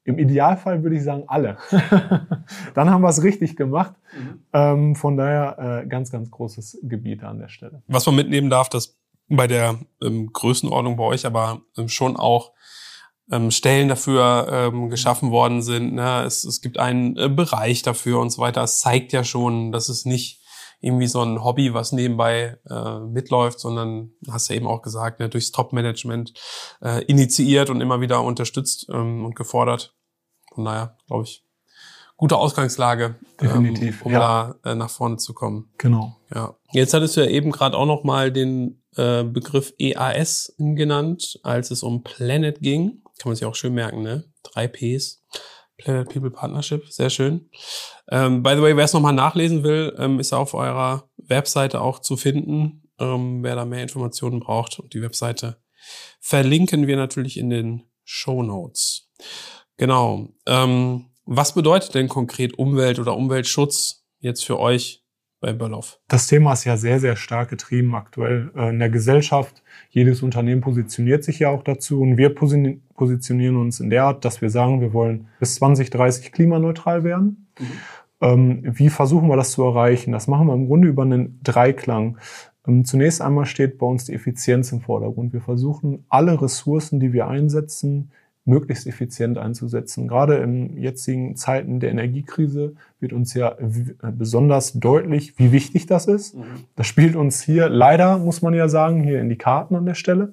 Im 0.08 0.18
Idealfall 0.18 0.82
würde 0.82 0.96
ich 0.96 1.04
sagen, 1.04 1.24
alle. 1.26 1.58
Dann 2.74 2.88
haben 2.88 3.02
wir 3.02 3.10
es 3.10 3.22
richtig 3.22 3.56
gemacht. 3.56 3.92
Mhm. 4.16 4.40
Ähm, 4.54 4.96
von 4.96 5.18
daher 5.18 5.82
äh, 5.82 5.86
ganz, 5.86 6.10
ganz 6.10 6.30
großes 6.30 6.78
Gebiet 6.82 7.22
an 7.22 7.38
der 7.38 7.48
Stelle. 7.48 7.82
Was 7.88 8.06
man 8.06 8.16
mitnehmen 8.16 8.48
darf, 8.48 8.70
dass 8.70 8.98
bei 9.28 9.46
der 9.46 9.78
ähm, 10.02 10.32
Größenordnung 10.32 10.96
bei 10.96 11.04
euch 11.04 11.26
aber 11.26 11.60
ähm, 11.76 11.88
schon 11.88 12.16
auch 12.16 12.52
ähm, 13.30 13.50
Stellen 13.50 13.90
dafür 13.90 14.48
ähm, 14.50 14.88
geschaffen 14.88 15.30
worden 15.30 15.60
sind. 15.60 15.92
Ne? 15.92 16.22
Es, 16.24 16.44
es 16.44 16.62
gibt 16.62 16.78
einen 16.78 17.14
äh, 17.18 17.28
Bereich 17.28 17.82
dafür 17.82 18.20
und 18.20 18.30
so 18.30 18.40
weiter. 18.40 18.62
Es 18.62 18.78
zeigt 18.78 19.12
ja 19.12 19.24
schon, 19.24 19.72
dass 19.72 19.90
es 19.90 20.06
nicht 20.06 20.40
irgendwie 20.80 21.06
so 21.06 21.22
ein 21.22 21.42
Hobby, 21.42 21.74
was 21.74 21.92
nebenbei 21.92 22.56
äh, 22.70 23.00
mitläuft, 23.00 23.58
sondern 23.60 24.12
hast 24.30 24.48
ja 24.48 24.56
eben 24.56 24.66
auch 24.66 24.82
gesagt, 24.82 25.20
ne, 25.20 25.28
durchs 25.28 25.50
Top-Management 25.50 26.32
äh, 26.80 27.04
initiiert 27.04 27.68
und 27.70 27.80
immer 27.80 28.00
wieder 28.00 28.22
unterstützt 28.22 28.86
ähm, 28.92 29.24
und 29.24 29.34
gefordert. 29.34 29.97
Von 30.58 30.64
daher, 30.64 30.96
glaube 31.06 31.22
ich, 31.22 31.44
gute 32.16 32.36
Ausgangslage, 32.36 33.14
Definitiv, 33.40 34.00
ähm, 34.00 34.06
um 34.06 34.12
ja. 34.12 34.18
da 34.64 34.72
äh, 34.72 34.74
nach 34.74 34.90
vorne 34.90 35.18
zu 35.18 35.34
kommen. 35.34 35.70
Genau. 35.78 36.16
Ja. 36.34 36.56
Jetzt 36.72 36.94
hattest 36.94 37.16
du 37.16 37.20
ja 37.20 37.30
eben 37.30 37.52
gerade 37.52 37.76
auch 37.76 37.86
noch 37.86 38.02
mal 38.02 38.32
den 38.32 38.82
äh, 38.96 39.22
Begriff 39.22 39.72
EAS 39.78 40.52
genannt, 40.58 41.38
als 41.44 41.70
es 41.70 41.84
um 41.84 42.02
Planet 42.02 42.58
ging. 42.60 43.02
Kann 43.20 43.30
man 43.30 43.36
sich 43.36 43.44
auch 43.44 43.54
schön 43.54 43.72
merken, 43.72 44.02
ne? 44.02 44.24
Drei 44.42 44.66
Ps. 44.66 45.22
Planet 45.76 46.08
People 46.08 46.32
Partnership, 46.32 46.88
sehr 46.90 47.08
schön. 47.08 47.48
Ähm, 48.10 48.42
by 48.42 48.56
the 48.56 48.62
way, 48.62 48.76
wer 48.76 48.84
es 48.84 48.94
nochmal 48.94 49.12
nachlesen 49.12 49.62
will, 49.62 49.94
ähm, 49.96 50.18
ist 50.18 50.32
auf 50.32 50.54
eurer 50.54 51.08
Webseite 51.18 51.80
auch 51.80 52.00
zu 52.00 52.16
finden. 52.16 52.82
Ähm, 52.98 53.44
wer 53.44 53.54
da 53.54 53.64
mehr 53.64 53.82
Informationen 53.82 54.40
braucht. 54.40 54.80
Und 54.80 54.92
die 54.92 55.02
Webseite 55.02 55.62
verlinken 56.18 56.88
wir 56.88 56.96
natürlich 56.96 57.36
in 57.36 57.48
den 57.48 57.84
Show 58.02 58.42
Notes. 58.42 59.08
Genau. 59.78 60.28
Ähm, 60.46 61.06
was 61.24 61.54
bedeutet 61.54 61.94
denn 61.94 62.08
konkret 62.08 62.58
Umwelt 62.58 62.98
oder 62.98 63.16
Umweltschutz 63.16 64.04
jetzt 64.18 64.44
für 64.44 64.58
euch 64.58 65.04
bei 65.40 65.52
Böllhoff? 65.52 66.00
Das 66.08 66.26
Thema 66.26 66.52
ist 66.52 66.64
ja 66.64 66.76
sehr, 66.76 67.00
sehr 67.00 67.16
stark 67.16 67.50
getrieben 67.50 67.94
aktuell 67.94 68.50
äh, 68.56 68.70
in 68.70 68.78
der 68.78 68.90
Gesellschaft. 68.90 69.62
Jedes 69.90 70.22
Unternehmen 70.22 70.60
positioniert 70.60 71.24
sich 71.24 71.38
ja 71.38 71.48
auch 71.50 71.62
dazu 71.62 72.00
und 72.00 72.16
wir 72.16 72.34
positionieren 72.34 73.56
uns 73.56 73.80
in 73.80 73.90
der 73.90 74.04
Art, 74.04 74.24
dass 74.24 74.42
wir 74.42 74.50
sagen, 74.50 74.80
wir 74.80 74.92
wollen 74.92 75.28
bis 75.38 75.54
2030 75.56 76.32
klimaneutral 76.32 77.04
werden. 77.04 77.48
Mhm. 77.58 77.66
Ähm, 78.20 78.62
wie 78.64 78.90
versuchen 78.90 79.28
wir 79.28 79.36
das 79.36 79.52
zu 79.52 79.62
erreichen? 79.62 80.10
Das 80.10 80.26
machen 80.26 80.48
wir 80.48 80.54
im 80.54 80.66
Grunde 80.66 80.88
über 80.88 81.02
einen 81.02 81.40
Dreiklang. 81.44 82.18
Ähm, 82.66 82.84
zunächst 82.84 83.22
einmal 83.22 83.46
steht 83.46 83.78
bei 83.78 83.86
uns 83.86 84.06
die 84.06 84.14
Effizienz 84.14 84.72
im 84.72 84.80
Vordergrund. 84.80 85.32
Wir 85.32 85.40
versuchen 85.40 86.04
alle 86.08 86.40
Ressourcen, 86.40 86.98
die 86.98 87.12
wir 87.12 87.28
einsetzen, 87.28 88.10
möglichst 88.48 88.86
effizient 88.86 89.38
einzusetzen. 89.38 90.08
Gerade 90.08 90.36
in 90.36 90.76
jetzigen 90.76 91.36
Zeiten 91.36 91.80
der 91.80 91.90
Energiekrise 91.90 92.74
wird 92.98 93.12
uns 93.12 93.34
ja 93.34 93.56
besonders 94.16 94.72
deutlich, 94.72 95.38
wie 95.38 95.52
wichtig 95.52 95.86
das 95.86 96.06
ist. 96.06 96.34
Mhm. 96.34 96.44
Das 96.74 96.86
spielt 96.86 97.14
uns 97.14 97.42
hier 97.42 97.68
leider, 97.68 98.18
muss 98.18 98.42
man 98.42 98.54
ja 98.54 98.68
sagen, 98.68 99.02
hier 99.02 99.20
in 99.20 99.28
die 99.28 99.36
Karten 99.36 99.76
an 99.76 99.86
der 99.86 99.94
Stelle. 99.94 100.32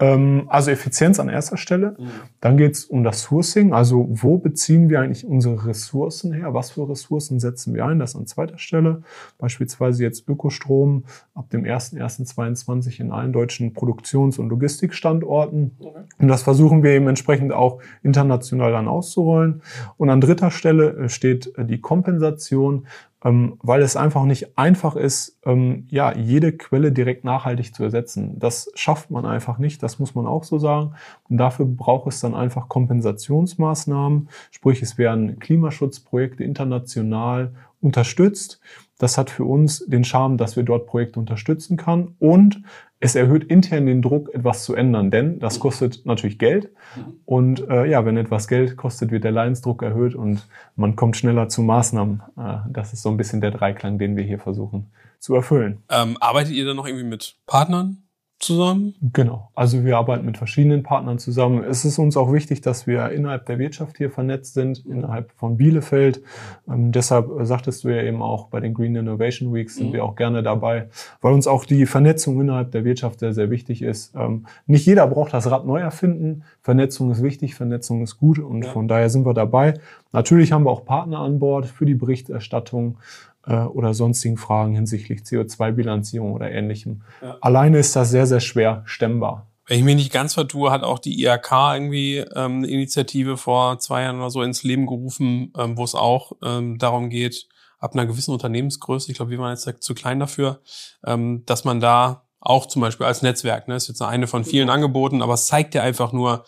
Ähm, 0.00 0.44
also 0.48 0.70
Effizienz 0.70 1.18
an 1.18 1.28
erster 1.28 1.56
Stelle. 1.56 1.96
Mhm. 1.98 2.10
Dann 2.40 2.56
geht 2.56 2.74
es 2.74 2.84
um 2.84 3.02
das 3.02 3.22
Sourcing. 3.22 3.72
Also 3.72 4.06
wo 4.08 4.38
beziehen 4.38 4.88
wir 4.88 5.00
eigentlich 5.00 5.26
unsere 5.26 5.66
Ressourcen 5.66 6.32
her? 6.32 6.54
Was 6.54 6.70
für 6.70 6.88
Ressourcen 6.88 7.40
setzen 7.40 7.74
wir 7.74 7.84
ein? 7.84 7.98
Das 7.98 8.14
an 8.14 8.26
zweiter 8.26 8.58
Stelle. 8.58 9.02
Beispielsweise 9.38 10.04
jetzt 10.04 10.28
Ökostrom 10.28 11.04
ab 11.34 11.50
dem 11.50 11.64
01.01.22 11.64 13.00
in 13.00 13.10
allen 13.10 13.32
deutschen 13.32 13.72
Produktions- 13.72 14.38
und 14.38 14.48
Logistikstandorten. 14.50 15.72
Okay. 15.80 15.98
Und 16.18 16.28
das 16.28 16.42
versuchen 16.42 16.82
wir 16.82 16.92
eben 16.92 17.08
entsprechend 17.08 17.52
auch 17.52 17.80
international 18.02 18.70
dann 18.70 18.86
auszurollen. 18.86 19.62
Und 19.96 20.10
an 20.10 20.20
dritter 20.20 20.50
Stelle 20.50 20.90
äh, 20.90 21.08
steht 21.08 21.58
äh, 21.58 21.64
die 21.64 21.80
Kompensation 21.80 22.86
ähm, 23.24 23.58
weil 23.62 23.82
es 23.82 23.96
einfach 23.96 24.24
nicht 24.24 24.56
einfach 24.56 24.94
ist, 24.94 25.38
ähm, 25.44 25.86
ja, 25.90 26.14
jede 26.16 26.52
Quelle 26.52 26.92
direkt 26.92 27.24
nachhaltig 27.24 27.74
zu 27.74 27.82
ersetzen. 27.82 28.38
Das 28.38 28.70
schafft 28.74 29.10
man 29.10 29.26
einfach 29.26 29.58
nicht, 29.58 29.82
das 29.82 29.98
muss 29.98 30.14
man 30.14 30.26
auch 30.26 30.44
so 30.44 30.58
sagen. 30.58 30.94
Und 31.28 31.38
dafür 31.38 31.66
braucht 31.66 32.06
es 32.08 32.20
dann 32.20 32.34
einfach 32.34 32.68
Kompensationsmaßnahmen, 32.68 34.28
sprich 34.50 34.82
es 34.82 34.98
werden 34.98 35.38
Klimaschutzprojekte 35.40 36.44
international 36.44 37.52
unterstützt. 37.80 38.60
Das 38.98 39.18
hat 39.18 39.30
für 39.30 39.44
uns 39.44 39.84
den 39.86 40.04
Charme, 40.04 40.36
dass 40.36 40.56
wir 40.56 40.64
dort 40.64 40.86
Projekte 40.86 41.20
unterstützen 41.20 41.76
kann 41.76 42.14
und 42.18 42.62
es 43.00 43.14
erhöht 43.14 43.44
intern 43.44 43.86
den 43.86 44.02
Druck, 44.02 44.34
etwas 44.34 44.64
zu 44.64 44.74
ändern, 44.74 45.10
denn 45.10 45.38
das 45.38 45.60
kostet 45.60 46.04
natürlich 46.04 46.38
Geld. 46.38 46.70
Mhm. 46.96 47.20
Und 47.24 47.68
äh, 47.68 47.86
ja, 47.86 48.04
wenn 48.04 48.16
etwas 48.16 48.48
Geld 48.48 48.76
kostet, 48.76 49.10
wird 49.10 49.24
der 49.24 49.30
Leidensdruck 49.30 49.82
erhöht 49.82 50.14
und 50.14 50.46
man 50.74 50.96
kommt 50.96 51.16
schneller 51.16 51.48
zu 51.48 51.62
Maßnahmen. 51.62 52.22
Äh, 52.36 52.56
das 52.68 52.92
ist 52.92 53.02
so 53.02 53.10
ein 53.10 53.16
bisschen 53.16 53.40
der 53.40 53.52
Dreiklang, 53.52 53.98
den 53.98 54.16
wir 54.16 54.24
hier 54.24 54.38
versuchen 54.38 54.90
zu 55.20 55.34
erfüllen. 55.34 55.82
Ähm, 55.90 56.16
arbeitet 56.20 56.52
ihr 56.52 56.64
dann 56.64 56.76
noch 56.76 56.86
irgendwie 56.86 57.06
mit 57.06 57.36
Partnern? 57.46 58.02
Zusammen? 58.38 58.94
Genau. 59.12 59.50
Also 59.54 59.84
wir 59.84 59.96
arbeiten 59.96 60.24
mit 60.24 60.38
verschiedenen 60.38 60.82
Partnern 60.82 61.18
zusammen. 61.18 61.64
Es 61.64 61.84
ist 61.84 61.98
uns 61.98 62.16
auch 62.16 62.32
wichtig, 62.32 62.60
dass 62.60 62.86
wir 62.86 63.10
innerhalb 63.10 63.46
der 63.46 63.58
Wirtschaft 63.58 63.96
hier 63.96 64.10
vernetzt 64.10 64.54
sind, 64.54 64.84
innerhalb 64.86 65.32
von 65.32 65.56
Bielefeld. 65.56 66.22
Ähm, 66.68 66.92
deshalb 66.92 67.28
sagtest 67.42 67.84
du 67.84 67.88
ja 67.88 68.02
eben 68.02 68.22
auch, 68.22 68.48
bei 68.48 68.60
den 68.60 68.74
Green 68.74 68.94
Innovation 68.94 69.52
Weeks 69.52 69.76
sind 69.76 69.88
mhm. 69.88 69.92
wir 69.94 70.04
auch 70.04 70.14
gerne 70.14 70.42
dabei, 70.42 70.88
weil 71.20 71.32
uns 71.32 71.46
auch 71.46 71.64
die 71.64 71.86
Vernetzung 71.86 72.40
innerhalb 72.40 72.70
der 72.70 72.84
Wirtschaft 72.84 73.20
sehr, 73.20 73.34
sehr 73.34 73.50
wichtig 73.50 73.82
ist. 73.82 74.14
Ähm, 74.14 74.46
nicht 74.66 74.86
jeder 74.86 75.06
braucht 75.08 75.34
das 75.34 75.50
Rad 75.50 75.66
neu 75.66 75.80
erfinden. 75.80 76.44
Vernetzung 76.62 77.10
ist 77.10 77.22
wichtig, 77.22 77.54
Vernetzung 77.56 78.02
ist 78.02 78.18
gut 78.18 78.38
und 78.38 78.64
ja. 78.64 78.70
von 78.70 78.86
daher 78.86 79.10
sind 79.10 79.26
wir 79.26 79.34
dabei. 79.34 79.74
Natürlich 80.12 80.52
haben 80.52 80.64
wir 80.64 80.70
auch 80.70 80.84
Partner 80.84 81.18
an 81.18 81.38
Bord 81.38 81.66
für 81.66 81.86
die 81.86 81.94
Berichterstattung 81.94 82.98
äh, 83.37 83.37
oder 83.54 83.94
sonstigen 83.94 84.36
Fragen 84.36 84.74
hinsichtlich 84.74 85.20
CO2-Bilanzierung 85.20 86.32
oder 86.32 86.50
ähnlichem. 86.50 87.02
Ja. 87.22 87.36
Alleine 87.40 87.78
ist 87.78 87.96
das 87.96 88.10
sehr, 88.10 88.26
sehr 88.26 88.40
schwer 88.40 88.82
stemmbar. 88.84 89.46
Wenn 89.66 89.78
ich 89.78 89.84
mich 89.84 89.96
nicht 89.96 90.12
ganz 90.12 90.32
vertue, 90.32 90.70
hat 90.70 90.82
auch 90.82 90.98
die 90.98 91.22
IHK 91.22 91.52
irgendwie 91.74 92.18
ähm, 92.18 92.58
eine 92.58 92.68
Initiative 92.68 93.36
vor 93.36 93.78
zwei 93.78 94.02
Jahren 94.02 94.16
oder 94.16 94.30
so 94.30 94.42
ins 94.42 94.62
Leben 94.62 94.86
gerufen, 94.86 95.52
ähm, 95.58 95.76
wo 95.76 95.84
es 95.84 95.94
auch 95.94 96.32
ähm, 96.42 96.78
darum 96.78 97.10
geht, 97.10 97.48
ab 97.78 97.94
einer 97.94 98.06
gewissen 98.06 98.32
Unternehmensgröße, 98.32 99.10
ich 99.10 99.16
glaube, 99.16 99.30
wir 99.30 99.38
waren 99.38 99.54
jetzt 99.54 99.82
zu 99.82 99.94
klein 99.94 100.20
dafür, 100.20 100.60
ähm, 101.06 101.42
dass 101.44 101.64
man 101.64 101.80
da 101.80 102.24
auch 102.40 102.66
zum 102.66 102.80
Beispiel 102.80 103.06
als 103.06 103.22
Netzwerk, 103.22 103.68
ne, 103.68 103.76
ist 103.76 103.88
jetzt 103.88 104.00
eine 104.00 104.26
von 104.26 104.44
vielen 104.44 104.70
Angeboten, 104.70 105.22
aber 105.22 105.34
es 105.34 105.46
zeigt 105.46 105.74
ja 105.74 105.82
einfach 105.82 106.12
nur, 106.12 106.44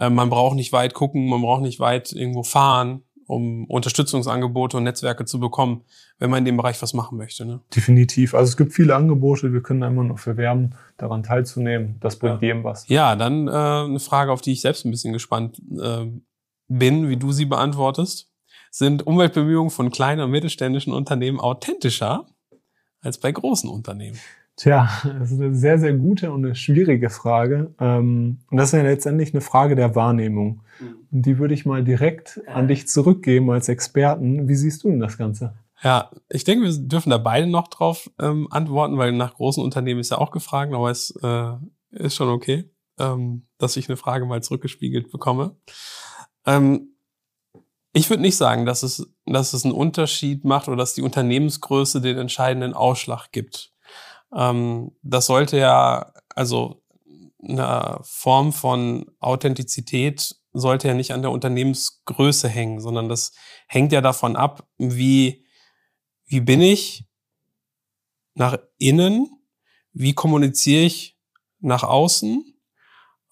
äh, 0.00 0.10
man 0.10 0.30
braucht 0.30 0.56
nicht 0.56 0.72
weit 0.72 0.94
gucken, 0.94 1.28
man 1.28 1.42
braucht 1.42 1.62
nicht 1.62 1.80
weit 1.80 2.12
irgendwo 2.12 2.42
fahren, 2.42 3.04
um 3.26 3.64
Unterstützungsangebote 3.66 4.76
und 4.76 4.84
Netzwerke 4.84 5.24
zu 5.24 5.40
bekommen, 5.40 5.82
wenn 6.18 6.30
man 6.30 6.38
in 6.38 6.44
dem 6.44 6.56
Bereich 6.56 6.80
was 6.82 6.94
machen 6.94 7.18
möchte. 7.18 7.44
Ne? 7.44 7.60
Definitiv. 7.74 8.34
Also 8.34 8.50
es 8.50 8.56
gibt 8.56 8.72
viele 8.72 8.94
Angebote, 8.94 9.52
wir 9.52 9.62
können 9.62 9.80
da 9.80 9.88
immer 9.88 10.04
noch 10.04 10.18
verwerben, 10.18 10.74
daran 10.96 11.22
teilzunehmen. 11.22 11.96
Das 12.00 12.18
bringt 12.18 12.42
ja. 12.42 12.48
jedem 12.48 12.64
was. 12.64 12.88
Ja, 12.88 13.16
dann 13.16 13.48
äh, 13.48 13.50
eine 13.50 14.00
Frage, 14.00 14.32
auf 14.32 14.40
die 14.40 14.52
ich 14.52 14.60
selbst 14.60 14.84
ein 14.84 14.90
bisschen 14.90 15.12
gespannt 15.12 15.60
äh, 15.80 16.06
bin, 16.68 17.08
wie 17.08 17.16
du 17.16 17.32
sie 17.32 17.46
beantwortest. 17.46 18.30
Sind 18.70 19.06
Umweltbemühungen 19.06 19.70
von 19.70 19.90
kleinen 19.90 20.20
und 20.20 20.30
mittelständischen 20.30 20.92
Unternehmen 20.92 21.40
authentischer 21.40 22.26
als 23.00 23.18
bei 23.18 23.30
großen 23.30 23.70
Unternehmen? 23.70 24.18
Tja, 24.56 24.88
das 25.18 25.32
ist 25.32 25.40
eine 25.40 25.54
sehr, 25.54 25.78
sehr 25.78 25.94
gute 25.94 26.30
und 26.30 26.44
eine 26.44 26.54
schwierige 26.54 27.10
Frage. 27.10 27.74
Ähm, 27.80 28.38
und 28.50 28.56
das 28.56 28.68
ist 28.68 28.72
ja 28.74 28.82
letztendlich 28.82 29.34
eine 29.34 29.40
Frage 29.40 29.74
der 29.74 29.96
Wahrnehmung. 29.96 30.62
Mhm. 30.80 30.96
Und 31.10 31.26
die 31.26 31.38
würde 31.38 31.54
ich 31.54 31.66
mal 31.66 31.82
direkt 31.82 32.40
an 32.46 32.68
dich 32.68 32.86
zurückgeben 32.86 33.50
als 33.50 33.68
Experten. 33.68 34.48
Wie 34.48 34.54
siehst 34.54 34.84
du 34.84 34.90
denn 34.90 35.00
das 35.00 35.18
Ganze? 35.18 35.54
Ja, 35.82 36.10
ich 36.30 36.44
denke, 36.44 36.64
wir 36.64 36.72
dürfen 36.72 37.10
da 37.10 37.18
beide 37.18 37.46
noch 37.46 37.68
drauf 37.68 38.10
ähm, 38.20 38.46
antworten, 38.50 38.96
weil 38.96 39.12
nach 39.12 39.34
großen 39.34 39.62
Unternehmen 39.62 40.00
ist 40.00 40.10
ja 40.10 40.18
auch 40.18 40.30
gefragt, 40.30 40.72
aber 40.72 40.90
es 40.90 41.14
äh, 41.22 41.52
ist 41.90 42.14
schon 42.14 42.28
okay, 42.28 42.70
ähm, 42.98 43.46
dass 43.58 43.76
ich 43.76 43.88
eine 43.88 43.96
Frage 43.96 44.24
mal 44.24 44.42
zurückgespiegelt 44.42 45.10
bekomme. 45.10 45.56
Ähm, 46.46 46.94
ich 47.92 48.08
würde 48.08 48.22
nicht 48.22 48.36
sagen, 48.36 48.66
dass 48.66 48.82
es, 48.82 49.06
dass 49.26 49.52
es 49.52 49.64
einen 49.64 49.74
Unterschied 49.74 50.44
macht 50.44 50.68
oder 50.68 50.76
dass 50.76 50.94
die 50.94 51.02
Unternehmensgröße 51.02 52.00
den 52.00 52.18
entscheidenden 52.18 52.72
Ausschlag 52.72 53.30
gibt. 53.30 53.73
Ähm, 54.34 54.92
das 55.02 55.26
sollte 55.26 55.58
ja, 55.58 56.12
also 56.30 56.82
eine 57.42 57.98
Form 58.02 58.52
von 58.52 59.06
Authentizität 59.20 60.34
sollte 60.52 60.88
ja 60.88 60.94
nicht 60.94 61.12
an 61.12 61.22
der 61.22 61.30
Unternehmensgröße 61.30 62.48
hängen, 62.48 62.80
sondern 62.80 63.08
das 63.08 63.32
hängt 63.66 63.92
ja 63.92 64.00
davon 64.00 64.36
ab, 64.36 64.66
wie, 64.78 65.44
wie 66.26 66.40
bin 66.40 66.60
ich 66.60 67.06
nach 68.34 68.58
innen, 68.78 69.28
wie 69.92 70.14
kommuniziere 70.14 70.84
ich 70.84 71.18
nach 71.60 71.82
außen. 71.82 72.44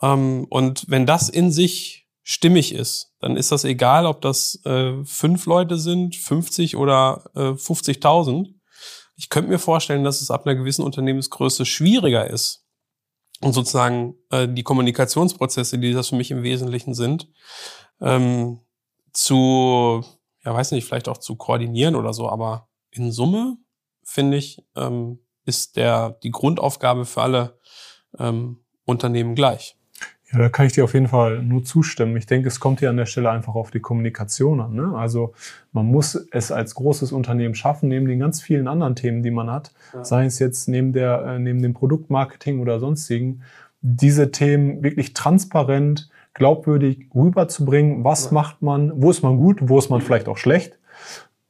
Ähm, 0.02 0.46
und 0.50 0.84
wenn 0.88 1.06
das 1.06 1.28
in 1.28 1.50
sich 1.50 2.08
stimmig 2.22 2.72
ist, 2.72 3.12
dann 3.20 3.36
ist 3.36 3.52
das 3.52 3.64
egal, 3.64 4.06
ob 4.06 4.20
das 4.20 4.60
äh, 4.64 5.04
fünf 5.04 5.46
Leute 5.46 5.78
sind, 5.78 6.16
50 6.16 6.76
oder 6.76 7.30
äh, 7.34 7.50
50.000. 7.50 8.54
Ich 9.16 9.28
könnte 9.28 9.50
mir 9.50 9.58
vorstellen, 9.58 10.04
dass 10.04 10.20
es 10.20 10.30
ab 10.30 10.46
einer 10.46 10.54
gewissen 10.54 10.84
Unternehmensgröße 10.84 11.64
schwieriger 11.64 12.28
ist. 12.28 12.64
Und 13.40 13.52
sozusagen 13.52 14.14
äh, 14.30 14.48
die 14.48 14.62
Kommunikationsprozesse, 14.62 15.78
die 15.78 15.92
das 15.92 16.10
für 16.10 16.16
mich 16.16 16.30
im 16.30 16.42
Wesentlichen 16.42 16.94
sind, 16.94 17.28
ähm, 18.00 18.60
zu, 19.12 20.04
ja 20.44 20.54
weiß 20.54 20.70
nicht, 20.72 20.86
vielleicht 20.86 21.08
auch 21.08 21.18
zu 21.18 21.36
koordinieren 21.36 21.96
oder 21.96 22.12
so, 22.12 22.28
aber 22.28 22.68
in 22.90 23.10
Summe, 23.10 23.56
finde 24.04 24.36
ich, 24.36 24.64
ähm, 24.76 25.18
ist 25.44 25.76
der, 25.76 26.10
die 26.22 26.30
Grundaufgabe 26.30 27.04
für 27.04 27.22
alle 27.22 27.58
ähm, 28.18 28.64
Unternehmen 28.84 29.34
gleich. 29.34 29.76
Ja, 30.32 30.38
da 30.38 30.48
kann 30.48 30.66
ich 30.66 30.72
dir 30.72 30.84
auf 30.84 30.94
jeden 30.94 31.08
Fall 31.08 31.42
nur 31.42 31.62
zustimmen. 31.62 32.16
Ich 32.16 32.26
denke, 32.26 32.48
es 32.48 32.58
kommt 32.58 32.80
hier 32.80 32.88
an 32.90 32.96
der 32.96 33.06
Stelle 33.06 33.30
einfach 33.30 33.54
auf 33.54 33.70
die 33.70 33.80
Kommunikation 33.80 34.60
an. 34.60 34.74
Ne? 34.74 34.92
Also 34.96 35.34
man 35.72 35.86
muss 35.86 36.14
es 36.30 36.50
als 36.50 36.74
großes 36.74 37.12
Unternehmen 37.12 37.54
schaffen, 37.54 37.88
neben 37.88 38.06
den 38.06 38.18
ganz 38.18 38.40
vielen 38.40 38.66
anderen 38.66 38.96
Themen, 38.96 39.22
die 39.22 39.30
man 39.30 39.50
hat, 39.50 39.72
ja. 39.92 40.04
sei 40.04 40.24
es 40.24 40.38
jetzt 40.38 40.68
neben, 40.68 40.92
der, 40.92 41.22
äh, 41.26 41.38
neben 41.38 41.60
dem 41.60 41.74
Produktmarketing 41.74 42.60
oder 42.60 42.80
sonstigen, 42.80 43.42
diese 43.82 44.30
Themen 44.30 44.82
wirklich 44.82 45.12
transparent, 45.12 46.08
glaubwürdig 46.34 47.08
rüberzubringen. 47.14 48.04
Was 48.04 48.26
ja. 48.26 48.32
macht 48.32 48.62
man, 48.62 48.92
wo 49.02 49.10
ist 49.10 49.22
man 49.22 49.36
gut, 49.36 49.58
wo 49.60 49.78
ist 49.78 49.90
man 49.90 50.00
vielleicht 50.00 50.28
auch 50.28 50.38
schlecht 50.38 50.78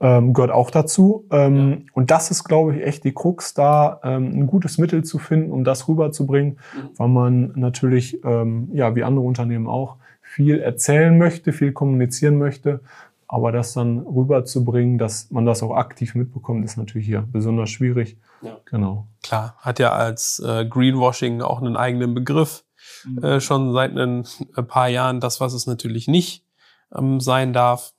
ähm, 0.03 0.35
gehört 0.35 0.51
auch 0.51 0.71
dazu. 0.71 1.27
Ähm, 1.31 1.71
ja. 1.71 1.77
Und 1.95 2.11
das 2.11 2.31
ist, 2.33 2.45
glaube 2.45 2.75
ich, 2.75 2.83
echt 2.83 3.05
die 3.05 3.15
Krux, 3.15 3.55
da 3.55 4.01
ähm, 4.03 4.41
ein 4.41 4.47
gutes 4.49 4.77
Mittel 4.77 5.05
zu 5.05 5.19
finden, 5.19 5.53
um 5.53 5.63
das 5.63 5.89
rüberzubringen, 5.89 6.59
mhm. 6.75 6.91
weil 6.97 7.09
man 7.09 7.53
natürlich, 7.55 8.23
ähm, 8.25 8.69
ja, 8.73 8.97
wie 8.97 9.05
andere 9.05 9.25
Unternehmen 9.25 9.69
auch, 9.69 9.97
viel 10.21 10.59
erzählen 10.59 11.17
möchte, 11.17 11.53
viel 11.53 11.73
kommunizieren 11.73 12.37
möchte. 12.37 12.81
Aber 13.29 13.53
das 13.53 13.73
dann 13.75 14.01
rüberzubringen, 14.01 14.99
dass 14.99 15.31
man 15.31 15.47
das 15.47 15.63
auch 15.63 15.75
aktiv 15.75 16.15
mitbekommt, 16.15 16.65
ist 16.65 16.77
natürlich 16.77 17.07
hier 17.07 17.27
besonders 17.31 17.71
schwierig. 17.71 18.19
Ja. 18.43 18.59
Genau. 18.67 19.07
Klar, 19.23 19.55
hat 19.59 19.79
ja 19.79 19.93
als 19.93 20.43
äh, 20.45 20.67
Greenwashing 20.67 21.41
auch 21.43 21.63
einen 21.63 21.77
eigenen 21.77 22.13
Begriff. 22.13 22.65
Mhm. 23.05 23.23
Äh, 23.23 23.41
schon 23.41 23.73
seit 23.73 23.97
ein, 23.97 24.27
ein 24.57 24.67
paar 24.67 24.89
Jahren 24.89 25.21
das, 25.21 25.41
was 25.41 25.53
es 25.55 25.67
natürlich 25.67 26.09
nicht 26.09 26.45
ähm, 26.93 27.21
sein 27.21 27.53
darf. 27.53 27.95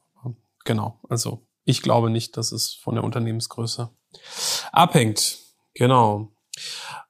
Genau, 0.66 1.00
also 1.10 1.42
ich 1.66 1.82
glaube 1.82 2.10
nicht, 2.10 2.38
dass 2.38 2.52
es 2.52 2.74
von 2.74 2.96
der 2.96 3.04
Unternehmensgröße 3.04 3.90
abhängt. 4.72 5.38
Genau. 5.74 6.32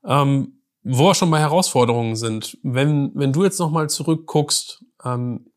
Ähm, 0.06 0.62
wo 0.84 1.06
wir 1.06 1.16
schon 1.16 1.32
bei 1.32 1.40
Herausforderungen 1.40 2.16
sind, 2.16 2.58
wenn, 2.62 3.12
wenn 3.16 3.34
du 3.34 3.44
jetzt 3.44 3.60
nochmal 3.60 3.90
zurückguckst, 3.90 4.84
ähm, 5.06 5.52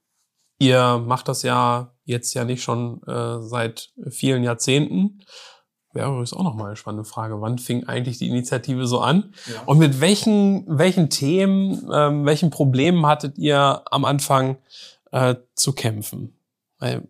ihr 0.59 0.99
macht 0.99 1.29
das 1.29 1.43
ja 1.43 1.93
jetzt 2.05 2.33
ja 2.35 2.45
nicht 2.45 2.63
schon 2.63 3.03
äh, 3.07 3.43
seit 3.43 3.93
vielen 4.09 4.45
Jahrzehnten. 4.45 5.23
Wäre 5.93 6.09
übrigens 6.09 6.33
auch 6.33 6.45
nochmal 6.45 6.69
eine 6.69 6.77
spannende 6.77 7.05
Frage. 7.05 7.41
Wann 7.41 7.59
fing 7.59 7.85
eigentlich 7.85 8.19
die 8.19 8.29
Initiative 8.29 8.87
so 8.87 9.01
an? 9.01 9.33
Ja. 9.47 9.63
Und 9.67 9.79
mit 9.79 10.01
welchen, 10.01 10.65
welchen 10.67 11.11
Themen, 11.11 11.91
ähm, 11.93 12.25
welchen 12.25 12.51
Problemen 12.51 13.05
hattet 13.07 13.39
ihr 13.39 13.83
am 13.91 14.05
Anfang 14.05 14.59
äh, 15.11 15.37
zu 15.55 15.73
kämpfen? 15.73 16.36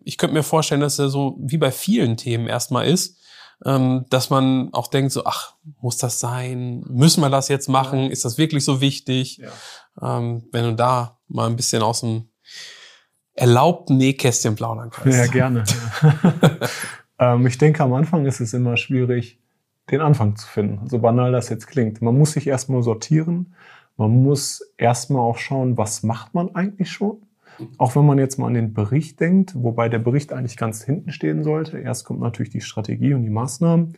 Ich 0.03 0.17
könnte 0.17 0.33
mir 0.33 0.43
vorstellen, 0.43 0.81
dass 0.81 0.99
er 0.99 1.09
so 1.09 1.37
wie 1.39 1.57
bei 1.57 1.71
vielen 1.71 2.15
Themen 2.15 2.47
erstmal 2.47 2.87
ist, 2.87 3.21
ähm, 3.65 4.05
dass 4.09 4.29
man 4.29 4.69
auch 4.73 4.87
denkt 4.87 5.11
so, 5.11 5.25
ach, 5.25 5.55
muss 5.81 5.97
das 5.97 6.19
sein? 6.19 6.83
Müssen 6.87 7.21
wir 7.21 7.29
das 7.29 7.47
jetzt 7.47 7.67
machen? 7.67 8.11
Ist 8.11 8.23
das 8.23 8.37
wirklich 8.37 8.63
so 8.63 8.81
wichtig? 8.81 9.37
Ja. 9.37 10.19
Ähm, 10.19 10.47
wenn 10.51 10.63
du 10.63 10.75
da 10.75 11.19
mal 11.27 11.47
ein 11.47 11.55
bisschen 11.55 11.81
aus 11.81 12.01
dem 12.01 12.29
erlaubten 13.33 13.97
Nähkästchen 13.97 14.55
plaudern 14.55 14.89
kannst. 14.89 15.17
Ja, 15.17 15.27
gerne. 15.27 15.63
ähm, 17.19 17.45
ich 17.47 17.57
denke, 17.57 17.83
am 17.83 17.93
Anfang 17.93 18.25
ist 18.25 18.39
es 18.39 18.53
immer 18.53 18.77
schwierig, 18.77 19.39
den 19.91 20.01
Anfang 20.01 20.35
zu 20.35 20.47
finden, 20.47 20.87
so 20.89 20.99
banal 20.99 21.31
das 21.31 21.49
jetzt 21.49 21.67
klingt. 21.67 22.01
Man 22.01 22.17
muss 22.17 22.33
sich 22.33 22.47
erstmal 22.47 22.83
sortieren. 22.83 23.55
Man 23.95 24.23
muss 24.23 24.61
erstmal 24.77 25.21
auch 25.21 25.37
schauen, 25.37 25.77
was 25.77 26.03
macht 26.03 26.33
man 26.33 26.53
eigentlich 26.55 26.91
schon? 26.91 27.26
Auch 27.77 27.95
wenn 27.95 28.05
man 28.05 28.17
jetzt 28.17 28.37
mal 28.37 28.47
an 28.47 28.53
den 28.53 28.73
Bericht 28.73 29.19
denkt, 29.19 29.53
wobei 29.55 29.89
der 29.89 29.99
Bericht 29.99 30.33
eigentlich 30.33 30.57
ganz 30.57 30.83
hinten 30.83 31.11
stehen 31.11 31.43
sollte. 31.43 31.79
Erst 31.79 32.05
kommt 32.05 32.19
natürlich 32.19 32.51
die 32.51 32.61
Strategie 32.61 33.13
und 33.13 33.23
die 33.23 33.29
Maßnahmen. 33.29 33.93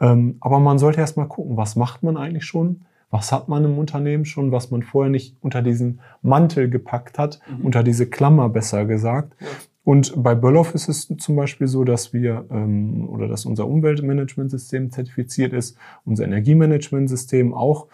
Ähm, 0.00 0.36
aber 0.40 0.60
man 0.60 0.78
sollte 0.78 1.00
erst 1.00 1.16
mal 1.16 1.26
gucken, 1.26 1.56
was 1.56 1.76
macht 1.76 2.02
man 2.02 2.16
eigentlich 2.16 2.44
schon? 2.44 2.84
Was 3.10 3.32
hat 3.32 3.48
man 3.48 3.64
im 3.64 3.78
Unternehmen 3.78 4.26
schon, 4.26 4.52
was 4.52 4.70
man 4.70 4.82
vorher 4.82 5.10
nicht 5.10 5.36
unter 5.40 5.62
diesen 5.62 6.00
Mantel 6.22 6.68
gepackt 6.68 7.18
hat, 7.18 7.40
mhm. 7.48 7.64
unter 7.64 7.82
diese 7.82 8.06
Klammer 8.06 8.48
besser 8.48 8.84
gesagt. 8.84 9.34
Ja. 9.40 9.46
Und 9.88 10.22
bei 10.22 10.34
Böllhoff 10.34 10.74
ist 10.74 10.90
es 10.90 11.08
zum 11.16 11.34
Beispiel 11.34 11.66
so, 11.66 11.82
dass 11.82 12.12
wir 12.12 12.44
ähm, 12.50 13.08
oder 13.08 13.26
dass 13.26 13.46
unser 13.46 13.66
Umweltmanagementsystem 13.66 14.90
zertifiziert 14.90 15.54
ist, 15.54 15.78
unser 16.04 16.24
Energiemanagementsystem 16.24 17.54
auch 17.54 17.86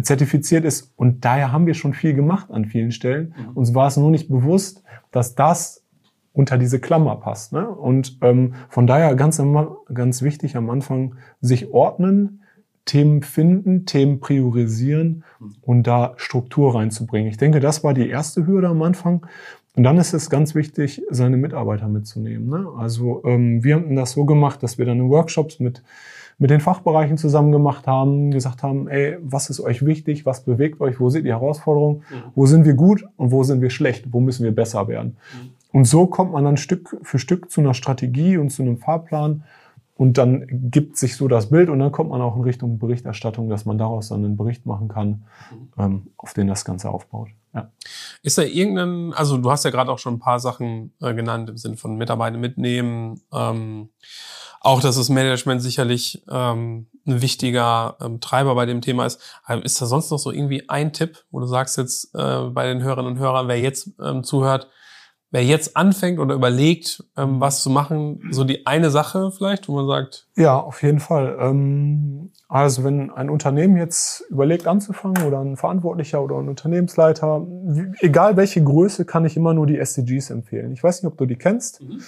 zertifiziert 0.00 0.64
ist. 0.64 0.92
Und 0.96 1.24
daher 1.24 1.52
haben 1.52 1.66
wir 1.66 1.74
schon 1.74 1.94
viel 1.94 2.14
gemacht 2.14 2.50
an 2.50 2.64
vielen 2.64 2.92
Stellen. 2.92 3.34
Mhm. 3.36 3.56
Uns 3.56 3.74
war 3.74 3.88
es 3.88 3.96
nur 3.96 4.10
nicht 4.10 4.28
bewusst, 4.28 4.82
dass 5.10 5.34
das 5.34 5.84
unter 6.32 6.58
diese 6.58 6.78
Klammer 6.80 7.16
passt. 7.16 7.52
Ne? 7.52 7.68
Und 7.68 8.18
ähm, 8.22 8.54
von 8.68 8.86
daher 8.86 9.14
ganz, 9.16 9.42
ganz 9.92 10.22
wichtig 10.22 10.56
am 10.56 10.70
Anfang 10.70 11.16
sich 11.40 11.72
ordnen, 11.72 12.42
Themen 12.84 13.22
finden, 13.22 13.84
Themen 13.84 14.20
priorisieren 14.20 15.24
mhm. 15.38 15.54
und 15.62 15.86
da 15.86 16.14
Struktur 16.16 16.74
reinzubringen. 16.74 17.28
Ich 17.28 17.36
denke, 17.36 17.60
das 17.60 17.84
war 17.84 17.94
die 17.94 18.08
erste 18.08 18.46
Hürde 18.46 18.68
am 18.68 18.82
Anfang. 18.82 19.26
Und 19.76 19.84
dann 19.84 19.98
ist 19.98 20.12
es 20.12 20.30
ganz 20.30 20.54
wichtig, 20.54 21.02
seine 21.10 21.36
Mitarbeiter 21.36 21.88
mitzunehmen. 21.88 22.48
Ne? 22.48 22.66
Also 22.76 23.22
ähm, 23.24 23.62
wir 23.62 23.76
haben 23.76 23.94
das 23.94 24.12
so 24.12 24.24
gemacht, 24.24 24.62
dass 24.62 24.78
wir 24.78 24.86
dann 24.86 24.98
in 24.98 25.10
Workshops 25.10 25.60
mit 25.60 25.82
mit 26.40 26.48
den 26.48 26.60
Fachbereichen 26.60 27.18
zusammen 27.18 27.52
gemacht 27.52 27.86
haben, 27.86 28.30
gesagt 28.30 28.62
haben, 28.62 28.88
ey, 28.88 29.18
was 29.22 29.50
ist 29.50 29.60
euch 29.60 29.84
wichtig, 29.84 30.24
was 30.24 30.42
bewegt 30.42 30.80
euch, 30.80 30.98
wo 30.98 31.10
sind 31.10 31.24
die 31.24 31.30
Herausforderungen, 31.30 31.98
mhm. 31.98 32.32
wo 32.34 32.46
sind 32.46 32.64
wir 32.64 32.72
gut 32.72 33.04
und 33.16 33.30
wo 33.30 33.44
sind 33.44 33.60
wir 33.60 33.68
schlecht, 33.68 34.06
wo 34.10 34.20
müssen 34.20 34.44
wir 34.44 34.54
besser 34.54 34.88
werden. 34.88 35.18
Mhm. 35.34 35.50
Und 35.72 35.84
so 35.84 36.06
kommt 36.06 36.32
man 36.32 36.44
dann 36.44 36.56
Stück 36.56 36.96
für 37.02 37.18
Stück 37.18 37.50
zu 37.50 37.60
einer 37.60 37.74
Strategie 37.74 38.38
und 38.38 38.48
zu 38.48 38.62
einem 38.62 38.78
Fahrplan 38.78 39.44
und 39.96 40.16
dann 40.16 40.46
gibt 40.70 40.96
sich 40.96 41.14
so 41.14 41.28
das 41.28 41.50
Bild 41.50 41.68
und 41.68 41.78
dann 41.78 41.92
kommt 41.92 42.08
man 42.08 42.22
auch 42.22 42.34
in 42.36 42.42
Richtung 42.42 42.78
Berichterstattung, 42.78 43.50
dass 43.50 43.66
man 43.66 43.76
daraus 43.76 44.08
dann 44.08 44.24
einen 44.24 44.38
Bericht 44.38 44.64
machen 44.64 44.88
kann, 44.88 45.26
mhm. 45.50 45.68
ähm, 45.76 46.06
auf 46.16 46.32
den 46.32 46.46
das 46.46 46.64
Ganze 46.64 46.88
aufbaut. 46.88 47.28
Ja. 47.54 47.70
Ist 48.22 48.38
da 48.38 48.42
irgendein, 48.42 49.12
also 49.12 49.36
du 49.36 49.50
hast 49.50 49.66
ja 49.66 49.70
gerade 49.70 49.92
auch 49.92 49.98
schon 49.98 50.14
ein 50.14 50.18
paar 50.18 50.40
Sachen 50.40 50.94
äh, 51.02 51.12
genannt 51.12 51.50
im 51.50 51.58
Sinne 51.58 51.76
von 51.76 51.96
Mitarbeiter 51.96 52.38
mitnehmen, 52.38 53.20
ähm, 53.30 53.90
auch, 54.60 54.80
dass 54.80 54.96
das 54.96 55.08
Management 55.08 55.62
sicherlich 55.62 56.22
ähm, 56.30 56.86
ein 57.06 57.22
wichtiger 57.22 57.96
ähm, 58.00 58.20
Treiber 58.20 58.54
bei 58.54 58.66
dem 58.66 58.82
Thema 58.82 59.06
ist. 59.06 59.20
Ist 59.62 59.80
da 59.80 59.86
sonst 59.86 60.10
noch 60.10 60.18
so 60.18 60.30
irgendwie 60.30 60.68
ein 60.68 60.92
Tipp, 60.92 61.24
wo 61.30 61.40
du 61.40 61.46
sagst 61.46 61.78
jetzt 61.78 62.14
äh, 62.14 62.42
bei 62.50 62.66
den 62.66 62.82
Hörerinnen 62.82 63.12
und 63.12 63.18
Hörern, 63.18 63.48
wer 63.48 63.58
jetzt 63.58 63.90
ähm, 64.02 64.22
zuhört, 64.22 64.68
wer 65.30 65.44
jetzt 65.44 65.76
anfängt 65.76 66.18
oder 66.18 66.34
überlegt, 66.34 67.04
ähm, 67.16 67.40
was 67.40 67.62
zu 67.62 67.70
machen, 67.70 68.20
so 68.30 68.44
die 68.44 68.66
eine 68.66 68.90
Sache 68.90 69.30
vielleicht, 69.30 69.68
wo 69.68 69.76
man 69.76 69.86
sagt? 69.86 70.26
Ja, 70.36 70.58
auf 70.58 70.82
jeden 70.82 71.00
Fall. 71.00 71.38
Ähm, 71.40 72.32
also 72.48 72.84
wenn 72.84 73.10
ein 73.10 73.30
Unternehmen 73.30 73.76
jetzt 73.76 74.22
überlegt 74.28 74.66
anzufangen 74.66 75.24
oder 75.26 75.40
ein 75.40 75.56
Verantwortlicher 75.56 76.22
oder 76.22 76.36
ein 76.36 76.48
Unternehmensleiter, 76.48 77.46
egal 78.00 78.36
welche 78.36 78.62
Größe, 78.62 79.06
kann 79.06 79.24
ich 79.24 79.36
immer 79.36 79.54
nur 79.54 79.66
die 79.66 79.78
SDGs 79.78 80.30
empfehlen. 80.30 80.72
Ich 80.72 80.82
weiß 80.82 81.02
nicht, 81.02 81.10
ob 81.10 81.16
du 81.16 81.24
die 81.24 81.36
kennst. 81.36 81.80
Mhm. 81.80 82.02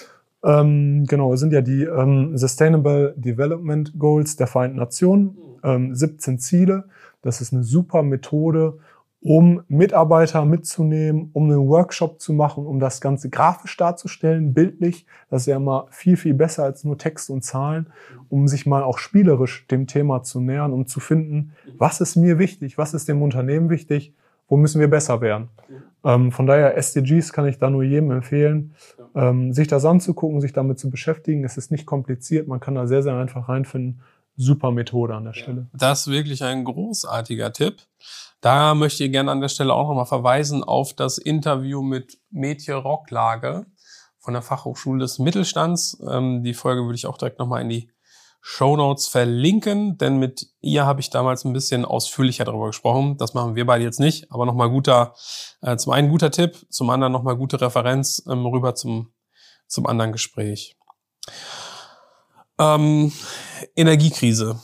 Ähm, 0.45 1.05
genau, 1.07 1.37
sind 1.37 1.53
ja 1.53 1.61
die 1.61 1.85
ähm, 1.85 2.37
Sustainable 2.37 3.15
Development 3.17 3.99
Goals 3.99 4.37
der 4.37 4.47
Vereinten 4.47 4.79
Nationen, 4.79 5.37
ähm, 5.63 5.95
17 5.95 6.39
Ziele. 6.39 6.85
Das 7.23 7.41
ist 7.41 7.53
eine 7.53 7.63
super 7.63 8.03
Methode, 8.03 8.79
um 9.21 9.63
Mitarbeiter 9.69 10.45
mitzunehmen, 10.45 11.31
um 11.33 11.45
einen 11.45 11.69
Workshop 11.69 12.21
zu 12.21 12.33
machen, 12.33 12.67
um 12.67 12.81
das 12.81 13.01
Ganze 13.01 13.31
grafisch 13.31 13.77
darzustellen, 13.77 14.53
bildlich. 14.53 15.07
Das 15.31 15.43
ist 15.43 15.47
ja 15.47 15.57
immer 15.57 15.87
viel, 15.91 16.17
viel 16.17 16.35
besser 16.35 16.65
als 16.65 16.83
nur 16.83 16.99
Text 16.99 17.31
und 17.31 17.45
Zahlen, 17.45 17.87
um 18.29 18.49
sich 18.49 18.67
mal 18.67 18.83
auch 18.83 18.99
spielerisch 18.99 19.69
dem 19.69 19.87
Thema 19.87 20.25
zu 20.25 20.41
nähern, 20.41 20.73
um 20.73 20.87
zu 20.87 20.99
finden, 20.99 21.53
was 21.79 22.01
ist 22.01 22.17
mir 22.17 22.41
wichtig, 22.41 22.79
was 22.79 22.95
ist 22.95 23.09
dem 23.09 23.23
Unternehmen 23.23 23.71
wichtig, 23.71 24.13
wo 24.53 24.59
müssen 24.59 24.83
wir 24.83 24.89
besser 24.89 25.23
werden. 25.23 25.49
Ähm, 26.05 26.31
von 26.31 26.47
daher 26.47 26.77
SDGs 26.77 27.33
kann 27.33 27.49
ich 27.49 27.57
da 27.57 27.71
nur 27.71 27.85
jedem 27.85 28.11
empfehlen, 28.11 28.75
ähm, 29.15 29.55
sich 29.55 29.67
das 29.67 29.87
anzugucken, 29.87 30.43
sich 30.43 30.53
damit 30.53 30.79
zu 30.79 30.91
beschäftigen. 30.91 31.43
Es 31.43 31.57
ist 31.57 31.71
nicht 31.71 31.87
kompliziert, 31.87 32.49
man 32.49 32.61
kann 32.61 32.75
da 32.75 32.87
sehr, 32.87 33.03
sehr 33.03 33.17
einfach 33.17 33.49
reinfinden. 33.49 34.03
Super 34.37 34.71
Methode 34.71 35.15
an 35.15 35.25
der 35.25 35.33
Stelle. 35.33 35.69
Das 35.73 36.01
ist 36.01 36.13
wirklich 36.13 36.45
ein 36.45 36.65
großartiger 36.65 37.51
Tipp. 37.55 37.77
Da 38.43 38.75
möchte 38.75 39.05
ich 39.05 39.13
gerne 39.13 39.31
an 39.31 39.41
der 39.41 39.49
Stelle 39.49 39.73
auch 39.73 39.89
nochmal 39.89 40.05
verweisen 40.05 40.63
auf 40.63 40.93
das 40.93 41.17
Interview 41.17 41.81
mit 41.81 42.19
Mädchen 42.31 42.75
Rocklage 42.75 43.65
von 44.19 44.35
der 44.35 44.43
Fachhochschule 44.43 44.99
des 44.99 45.19
Mittelstands. 45.19 45.99
Ähm, 46.07 46.43
die 46.43 46.53
Folge 46.53 46.83
würde 46.83 46.97
ich 46.97 47.07
auch 47.07 47.17
direkt 47.17 47.39
nochmal 47.39 47.63
in 47.63 47.71
die 47.71 47.89
Show 48.45 48.77
Notes 48.77 49.07
verlinken, 49.07 49.97
denn 49.99 50.19
mit 50.19 50.49
ihr 50.61 50.85
habe 50.85 51.01
ich 51.01 51.11
damals 51.11 51.45
ein 51.45 51.53
bisschen 51.53 51.85
ausführlicher 51.85 52.45
darüber 52.45 52.67
gesprochen. 52.67 53.17
Das 53.17 53.35
machen 53.35 53.55
wir 53.55 53.65
beide 53.65 53.85
jetzt 53.85 54.01
nicht, 54.01 54.33
aber 54.33 54.47
nochmal 54.47 54.69
guter, 54.69 55.15
äh, 55.61 55.77
zum 55.77 55.93
einen 55.93 56.11
guter 56.11 56.33
Tipp, 56.33 56.57
zum 56.69 56.91
anderen 56.91 57.13
nochmal 57.13 57.37
gute 57.37 57.61
Referenz 57.61 58.21
ähm, 58.29 58.45
rüber 58.45 58.75
zum, 58.75 59.13
zum 59.69 59.87
anderen 59.87 60.11
Gespräch. 60.11 60.77
Ähm, 62.59 63.13
Energiekrise. 63.77 64.59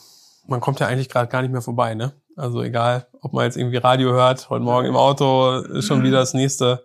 Man 0.48 0.60
kommt 0.60 0.80
ja 0.80 0.88
eigentlich 0.88 1.08
gerade 1.08 1.28
gar 1.28 1.42
nicht 1.42 1.52
mehr 1.52 1.62
vorbei, 1.62 1.94
ne? 1.94 2.20
Also 2.34 2.62
egal, 2.62 3.06
ob 3.20 3.32
man 3.32 3.44
jetzt 3.44 3.56
irgendwie 3.56 3.76
Radio 3.76 4.10
hört, 4.10 4.50
heute 4.50 4.64
Morgen 4.64 4.88
im 4.88 4.96
Auto 4.96 5.80
schon 5.80 6.02
wieder 6.02 6.18
das 6.18 6.34
nächste 6.34 6.84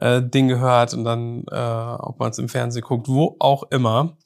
äh, 0.00 0.20
Ding 0.22 0.48
gehört 0.48 0.92
und 0.92 1.04
dann, 1.04 1.44
äh, 1.52 1.96
ob 2.00 2.18
man 2.18 2.30
es 2.30 2.38
im 2.38 2.48
Fernsehen 2.48 2.82
guckt, 2.82 3.06
wo 3.06 3.36
auch 3.38 3.62
immer. 3.70 4.16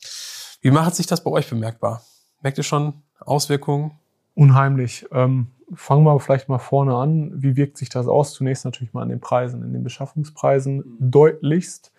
Wie 0.62 0.70
macht 0.70 0.94
sich 0.94 1.06
das 1.06 1.24
bei 1.24 1.30
euch 1.30 1.48
bemerkbar? 1.48 2.02
Merkt 2.42 2.58
ihr 2.58 2.64
schon 2.64 2.92
Auswirkungen? 3.20 3.92
Unheimlich. 4.34 5.06
Ähm, 5.10 5.46
fangen 5.74 6.04
wir 6.04 6.20
vielleicht 6.20 6.50
mal 6.50 6.58
vorne 6.58 6.94
an. 6.94 7.32
Wie 7.42 7.56
wirkt 7.56 7.78
sich 7.78 7.88
das 7.88 8.06
aus? 8.06 8.34
Zunächst 8.34 8.66
natürlich 8.66 8.92
mal 8.92 9.02
an 9.02 9.08
den 9.08 9.20
Preisen, 9.20 9.62
in 9.62 9.72
den 9.72 9.82
Beschaffungspreisen 9.82 10.76
mhm. 10.76 10.96
deutlichst. 10.98 11.92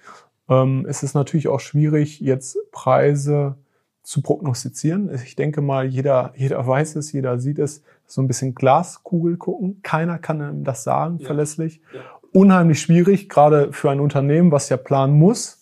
Ähm, 0.47 0.86
es 0.88 1.02
ist 1.02 1.15
natürlich 1.15 1.47
auch 1.47 1.60
schwierig, 1.60 2.19
jetzt 2.19 2.58
Preise 2.71 3.56
zu 4.04 4.21
prognostizieren. 4.21 5.12
Ich 5.13 5.36
denke 5.36 5.62
mal, 5.62 5.86
jeder, 5.86 6.34
jeder 6.36 6.65
weiß 6.67 6.97
es, 6.97 7.12
jeder 7.12 7.39
sieht 7.39 7.58
es. 7.58 7.82
So 8.06 8.21
ein 8.21 8.28
bisschen 8.28 8.54
Glaskugel 8.54 9.38
gucken. 9.38 9.82
Keiner 9.82 10.19
kann 10.19 10.39
einem 10.39 10.63
das 10.63 10.84
sagen, 10.84 11.17
ja. 11.19 11.26
verlässlich. 11.26 11.82
Ja. 11.93 12.02
Unheimlich 12.32 12.80
schwierig, 12.80 13.28
gerade 13.28 13.74
für 13.74 13.89
ein 13.89 14.00
Unternehmen, 14.00 14.52
was 14.52 14.69
ja 14.69 14.78
planen 14.78 15.17
muss 15.17 15.61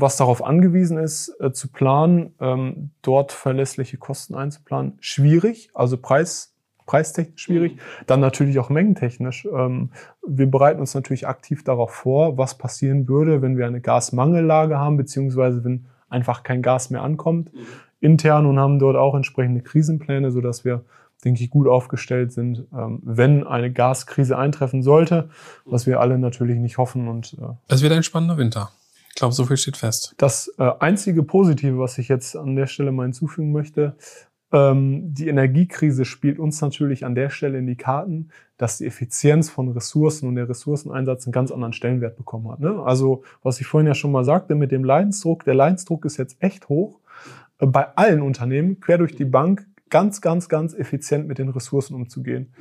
was 0.00 0.16
darauf 0.16 0.44
angewiesen 0.44 0.98
ist, 0.98 1.34
äh, 1.40 1.52
zu 1.52 1.68
planen, 1.68 2.34
ähm, 2.40 2.90
dort 3.02 3.32
verlässliche 3.32 3.96
Kosten 3.96 4.34
einzuplanen, 4.34 4.98
schwierig, 5.00 5.70
also 5.74 5.96
Preis, 5.96 6.54
preistechnisch 6.86 7.42
schwierig, 7.42 7.76
mhm. 7.76 7.80
dann 8.06 8.20
natürlich 8.20 8.58
auch 8.58 8.68
mengentechnisch. 8.68 9.46
Ähm, 9.46 9.90
wir 10.26 10.50
bereiten 10.50 10.80
uns 10.80 10.94
natürlich 10.94 11.26
aktiv 11.26 11.64
darauf 11.64 11.92
vor, 11.92 12.36
was 12.36 12.58
passieren 12.58 13.08
würde, 13.08 13.40
wenn 13.40 13.56
wir 13.56 13.66
eine 13.66 13.80
Gasmangellage 13.80 14.78
haben, 14.78 14.96
beziehungsweise 14.96 15.64
wenn 15.64 15.86
einfach 16.10 16.42
kein 16.42 16.60
Gas 16.60 16.90
mehr 16.90 17.02
ankommt 17.02 17.52
mhm. 17.54 17.60
intern 18.00 18.46
und 18.46 18.58
haben 18.58 18.78
dort 18.78 18.96
auch 18.96 19.14
entsprechende 19.14 19.62
Krisenpläne, 19.62 20.30
so 20.30 20.40
dass 20.40 20.64
wir 20.64 20.84
denke 21.24 21.42
ich, 21.42 21.50
gut 21.50 21.66
aufgestellt 21.66 22.32
sind, 22.32 22.66
ähm, 22.76 23.00
wenn 23.02 23.46
eine 23.46 23.72
Gaskrise 23.72 24.36
eintreffen 24.36 24.82
sollte, 24.82 25.30
was 25.64 25.86
wir 25.86 26.00
alle 26.00 26.18
natürlich 26.18 26.58
nicht 26.58 26.76
hoffen. 26.76 27.08
Und 27.08 27.38
äh, 27.40 27.54
es 27.68 27.82
wird 27.82 27.92
ein 27.92 28.02
spannender 28.02 28.36
Winter. 28.36 28.70
Ich 29.14 29.20
glaube, 29.20 29.32
so 29.32 29.44
viel 29.44 29.56
steht 29.56 29.76
fest. 29.76 30.12
Das 30.18 30.52
äh, 30.58 30.68
einzige 30.80 31.22
Positive, 31.22 31.78
was 31.78 31.98
ich 31.98 32.08
jetzt 32.08 32.34
an 32.34 32.56
der 32.56 32.66
Stelle 32.66 32.90
mal 32.90 33.04
hinzufügen 33.04 33.52
möchte, 33.52 33.96
ähm, 34.50 35.14
die 35.14 35.28
Energiekrise 35.28 36.04
spielt 36.04 36.40
uns 36.40 36.60
natürlich 36.60 37.04
an 37.04 37.14
der 37.14 37.30
Stelle 37.30 37.58
in 37.58 37.68
die 37.68 37.76
Karten, 37.76 38.30
dass 38.56 38.78
die 38.78 38.86
Effizienz 38.86 39.50
von 39.50 39.68
Ressourcen 39.68 40.26
und 40.26 40.34
der 40.34 40.48
Ressourceneinsatz 40.48 41.26
einen 41.26 41.32
ganz 41.32 41.52
anderen 41.52 41.72
Stellenwert 41.72 42.16
bekommen 42.16 42.50
hat. 42.50 42.58
Ne? 42.58 42.82
Also, 42.84 43.22
was 43.44 43.60
ich 43.60 43.68
vorhin 43.68 43.86
ja 43.86 43.94
schon 43.94 44.10
mal 44.10 44.24
sagte 44.24 44.56
mit 44.56 44.72
dem 44.72 44.82
Leidensdruck, 44.82 45.44
der 45.44 45.54
Leidensdruck 45.54 46.04
ist 46.06 46.16
jetzt 46.16 46.42
echt 46.42 46.68
hoch. 46.68 46.98
Äh, 47.60 47.66
bei 47.66 47.96
allen 47.96 48.20
Unternehmen, 48.20 48.80
quer 48.80 48.98
durch 48.98 49.14
die 49.14 49.24
Bank, 49.24 49.64
ganz, 49.90 50.22
ganz, 50.22 50.48
ganz 50.48 50.74
effizient 50.74 51.28
mit 51.28 51.38
den 51.38 51.50
Ressourcen 51.50 51.94
umzugehen 51.94 52.52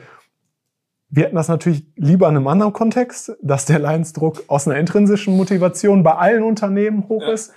wir 1.15 1.25
hätten 1.25 1.35
das 1.35 1.47
natürlich 1.47 1.85
lieber 1.95 2.27
in 2.27 2.35
einem 2.35 2.47
anderen 2.47 2.73
Kontext, 2.73 3.33
dass 3.39 3.65
der 3.65 3.77
Leidensdruck 3.77 4.45
aus 4.47 4.67
einer 4.67 4.79
intrinsischen 4.79 5.37
Motivation 5.37 6.01
bei 6.01 6.15
allen 6.15 6.41
Unternehmen 6.41 7.07
hoch 7.07 7.21
ja. 7.21 7.33
ist, 7.33 7.53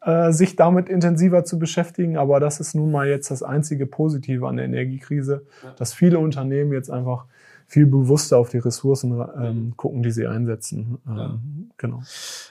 äh, 0.00 0.32
sich 0.32 0.56
damit 0.56 0.88
intensiver 0.88 1.44
zu 1.44 1.60
beschäftigen. 1.60 2.16
Aber 2.16 2.40
das 2.40 2.58
ist 2.58 2.74
nun 2.74 2.90
mal 2.90 3.06
jetzt 3.06 3.30
das 3.30 3.44
einzige 3.44 3.86
Positive 3.86 4.48
an 4.48 4.56
der 4.56 4.64
Energiekrise, 4.64 5.46
ja. 5.62 5.70
dass 5.78 5.94
viele 5.94 6.18
Unternehmen 6.18 6.72
jetzt 6.72 6.90
einfach 6.90 7.26
viel 7.68 7.86
bewusster 7.86 8.38
auf 8.38 8.48
die 8.48 8.58
Ressourcen 8.58 9.24
ähm, 9.40 9.74
gucken, 9.76 10.02
die 10.02 10.10
sie 10.10 10.26
einsetzen. 10.26 10.98
Ähm, 11.06 11.16
ja. 11.16 11.38
Genau. 11.76 12.02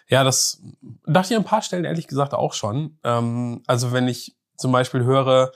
Ja, 0.08 0.24
das 0.24 0.62
dachte 1.06 1.34
ich 1.34 1.38
an 1.38 1.44
ein 1.44 1.50
paar 1.50 1.64
Stellen 1.64 1.84
ehrlich 1.84 2.08
gesagt 2.08 2.34
auch 2.34 2.54
schon. 2.54 2.98
Ähm, 3.04 3.62
also 3.68 3.92
wenn 3.92 4.08
ich 4.08 4.38
zum 4.56 4.72
Beispiel 4.72 5.04
höre, 5.04 5.52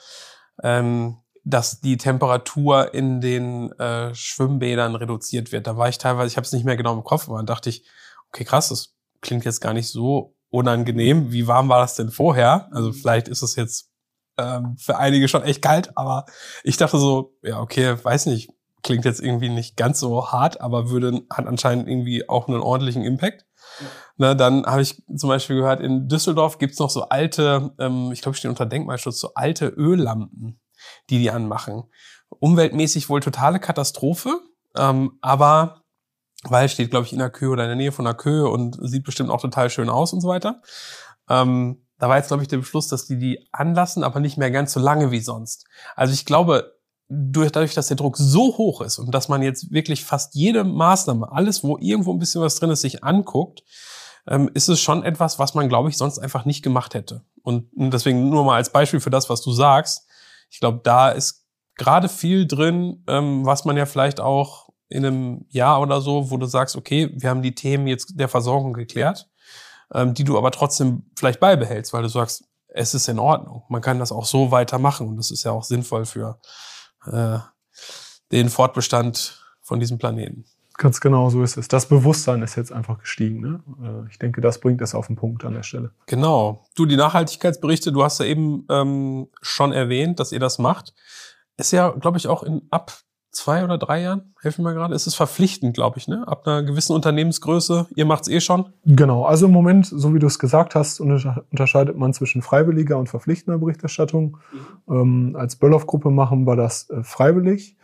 ähm, 0.61 1.15
dass 1.49 1.81
die 1.81 1.97
Temperatur 1.97 2.93
in 2.93 3.21
den 3.21 3.71
äh, 3.73 4.13
Schwimmbädern 4.13 4.95
reduziert 4.95 5.51
wird. 5.51 5.67
Da 5.67 5.77
war 5.77 5.89
ich 5.89 5.97
teilweise, 5.97 6.27
ich 6.27 6.37
habe 6.37 6.45
es 6.45 6.53
nicht 6.53 6.65
mehr 6.65 6.77
genau 6.77 6.93
im 6.93 7.03
Kopf, 7.03 7.27
aber 7.27 7.37
dann 7.37 7.45
dachte 7.45 7.69
ich, 7.69 7.85
okay, 8.29 8.43
krass, 8.43 8.69
das 8.69 8.95
klingt 9.21 9.45
jetzt 9.45 9.59
gar 9.59 9.73
nicht 9.73 9.89
so 9.89 10.35
unangenehm. 10.49 11.31
Wie 11.31 11.47
warm 11.47 11.69
war 11.69 11.79
das 11.79 11.95
denn 11.95 12.11
vorher? 12.11 12.69
Also 12.71 12.91
vielleicht 12.91 13.27
ist 13.27 13.41
es 13.41 13.55
jetzt 13.55 13.89
ähm, 14.37 14.77
für 14.77 14.97
einige 14.97 15.27
schon 15.27 15.43
echt 15.43 15.61
kalt, 15.61 15.97
aber 15.97 16.25
ich 16.63 16.77
dachte 16.77 16.97
so, 16.97 17.35
ja, 17.43 17.59
okay, 17.59 17.95
weiß 18.01 18.27
nicht, 18.27 18.49
klingt 18.83 19.05
jetzt 19.05 19.19
irgendwie 19.19 19.49
nicht 19.49 19.75
ganz 19.75 19.99
so 19.99 20.31
hart, 20.31 20.61
aber 20.61 20.89
würde, 20.89 21.21
hat 21.29 21.47
anscheinend 21.47 21.87
irgendwie 21.87 22.29
auch 22.29 22.47
einen 22.47 22.61
ordentlichen 22.61 23.03
Impact. 23.03 23.45
Ja. 23.79 23.87
Na, 24.17 24.33
dann 24.35 24.65
habe 24.65 24.81
ich 24.81 25.03
zum 25.15 25.29
Beispiel 25.29 25.57
gehört, 25.57 25.81
in 25.81 26.07
Düsseldorf 26.07 26.57
gibt's 26.57 26.79
noch 26.79 26.89
so 26.89 27.03
alte, 27.09 27.73
ähm, 27.79 28.11
ich 28.11 28.21
glaube, 28.21 28.37
stehen 28.37 28.49
unter 28.49 28.65
Denkmalschutz, 28.65 29.19
so 29.19 29.33
alte 29.33 29.67
Öllampen, 29.67 30.59
die 31.09 31.19
die 31.19 31.31
anmachen. 31.31 31.83
Umweltmäßig 32.39 33.09
wohl 33.09 33.21
totale 33.21 33.59
Katastrophe, 33.59 34.39
ähm, 34.75 35.17
aber 35.21 35.83
weil 36.43 36.69
steht, 36.69 36.91
glaube 36.91 37.05
ich, 37.05 37.13
in 37.13 37.19
der 37.19 37.29
Köhe 37.29 37.49
oder 37.49 37.63
in 37.63 37.69
der 37.69 37.75
Nähe 37.75 37.91
von 37.91 38.05
der 38.05 38.13
Köhe 38.13 38.47
und 38.47 38.77
sieht 38.81 39.03
bestimmt 39.03 39.29
auch 39.29 39.41
total 39.41 39.69
schön 39.69 39.89
aus 39.89 40.13
und 40.13 40.21
so 40.21 40.29
weiter. 40.29 40.61
Ähm, 41.29 41.85
da 41.97 42.07
war 42.07 42.17
jetzt, 42.17 42.29
glaube 42.29 42.43
ich, 42.43 42.49
der 42.49 42.57
Beschluss, 42.57 42.87
dass 42.87 43.05
die 43.05 43.17
die 43.17 43.47
anlassen, 43.51 44.03
aber 44.03 44.19
nicht 44.19 44.37
mehr 44.37 44.51
ganz 44.51 44.71
so 44.71 44.79
lange 44.79 45.11
wie 45.11 45.19
sonst. 45.19 45.65
Also 45.95 46.13
ich 46.13 46.25
glaube, 46.25 46.79
durch, 47.09 47.51
dadurch, 47.51 47.73
dass 47.73 47.87
der 47.87 47.97
Druck 47.97 48.15
so 48.17 48.57
hoch 48.57 48.81
ist 48.81 48.99
und 48.99 49.13
dass 49.13 49.27
man 49.27 49.41
jetzt 49.41 49.71
wirklich 49.71 50.05
fast 50.05 50.35
jede 50.35 50.63
Maßnahme, 50.63 51.31
alles, 51.31 51.63
wo 51.63 51.77
irgendwo 51.77 52.13
ein 52.13 52.19
bisschen 52.19 52.41
was 52.41 52.55
drin 52.55 52.69
ist, 52.69 52.81
sich 52.81 53.03
anguckt, 53.03 53.63
ähm, 54.27 54.49
ist 54.53 54.69
es 54.69 54.79
schon 54.79 55.03
etwas, 55.03 55.39
was 55.39 55.55
man, 55.55 55.67
glaube 55.69 55.89
ich, 55.89 55.97
sonst 55.97 56.19
einfach 56.19 56.45
nicht 56.45 56.63
gemacht 56.63 56.93
hätte. 56.93 57.25
Und 57.41 57.69
deswegen 57.73 58.29
nur 58.29 58.45
mal 58.45 58.55
als 58.55 58.71
Beispiel 58.71 58.99
für 58.99 59.09
das, 59.09 59.29
was 59.29 59.41
du 59.41 59.51
sagst. 59.51 60.07
Ich 60.49 60.59
glaube, 60.59 60.81
da 60.83 61.09
ist 61.09 61.45
gerade 61.75 62.09
viel 62.09 62.47
drin, 62.47 63.03
ähm, 63.07 63.45
was 63.45 63.65
man 63.65 63.77
ja 63.77 63.85
vielleicht 63.85 64.19
auch 64.19 64.69
in 64.89 65.05
einem 65.05 65.45
Jahr 65.49 65.81
oder 65.81 66.01
so, 66.01 66.31
wo 66.31 66.37
du 66.37 66.45
sagst, 66.45 66.75
okay, 66.75 67.11
wir 67.13 67.29
haben 67.29 67.41
die 67.41 67.55
Themen 67.55 67.87
jetzt 67.87 68.19
der 68.19 68.27
Versorgung 68.27 68.73
geklärt, 68.73 69.29
ähm, 69.93 70.13
die 70.13 70.23
du 70.23 70.37
aber 70.37 70.51
trotzdem 70.51 71.09
vielleicht 71.15 71.39
beibehältst, 71.39 71.93
weil 71.93 72.01
du 72.01 72.09
sagst, 72.09 72.43
es 72.67 72.93
ist 72.93 73.07
in 73.07 73.19
Ordnung. 73.19 73.63
Man 73.69 73.81
kann 73.81 73.99
das 73.99 74.11
auch 74.11 74.25
so 74.25 74.51
weitermachen 74.51 75.07
und 75.07 75.17
das 75.17 75.31
ist 75.31 75.43
ja 75.43 75.51
auch 75.51 75.63
sinnvoll 75.63 76.05
für 76.05 76.39
äh, 77.05 77.39
den 78.31 78.49
Fortbestand 78.49 79.41
von 79.61 79.79
diesem 79.79 79.97
Planeten. 79.97 80.45
Ganz 80.79 81.01
genau, 81.01 81.29
so 81.29 81.43
ist 81.43 81.57
es. 81.57 81.67
Das 81.67 81.87
Bewusstsein 81.87 82.41
ist 82.41 82.55
jetzt 82.55 82.71
einfach 82.71 82.99
gestiegen. 82.99 83.41
Ne? 83.41 83.59
Äh, 83.83 84.09
ich 84.09 84.17
denke, 84.17 84.39
das 84.39 84.61
bringt 84.61 84.81
es 84.81 84.95
auf 84.95 85.07
den 85.07 85.17
Punkt 85.17 85.43
an 85.43 85.53
der 85.53 85.63
Stelle. 85.63 85.91
Genau. 86.05 86.63
Du, 86.73 86.85
die 86.85 86.95
Nachhaltigkeitsberichte, 86.95 87.91
du 87.91 88.01
hast 88.01 88.21
ja 88.21 88.25
eben 88.25 88.65
ähm, 88.69 89.27
schon 89.41 89.73
erwähnt, 89.73 90.21
dass 90.21 90.31
ihr 90.31 90.39
das 90.39 90.57
macht. 90.57 90.93
Ist 91.57 91.71
ja, 91.71 91.89
glaube 91.89 92.17
ich, 92.17 92.29
auch 92.29 92.43
in 92.43 92.61
ab 92.71 92.93
zwei 93.31 93.65
oder 93.65 93.77
drei 93.77 94.01
Jahren, 94.01 94.33
helfen 94.41 94.63
mir 94.63 94.73
gerade, 94.73 94.95
ist 94.95 95.05
es 95.05 95.15
verpflichtend, 95.15 95.75
glaube 95.75 95.97
ich, 95.97 96.07
ne? 96.07 96.25
Ab 96.25 96.47
einer 96.47 96.63
gewissen 96.63 96.93
Unternehmensgröße, 96.93 97.87
ihr 97.93 98.05
macht's 98.05 98.29
eh 98.29 98.39
schon. 98.39 98.69
Genau, 98.85 99.25
also 99.25 99.47
im 99.47 99.51
Moment, 99.51 99.85
so 99.85 100.13
wie 100.13 100.19
du 100.19 100.27
es 100.27 100.39
gesagt 100.39 100.75
hast, 100.75 101.01
unterscheidet 101.01 101.97
man 101.97 102.13
zwischen 102.13 102.41
freiwilliger 102.41 102.97
und 102.97 103.09
verpflichtender 103.09 103.59
Berichterstattung. 103.59 104.37
Mhm. 104.87 104.95
Ähm, 104.95 105.35
als 105.37 105.57
Böllhoff-Gruppe 105.57 106.09
machen 106.09 106.47
wir 106.47 106.55
das 106.55 106.89
äh, 106.89 107.03
freiwillig. 107.03 107.75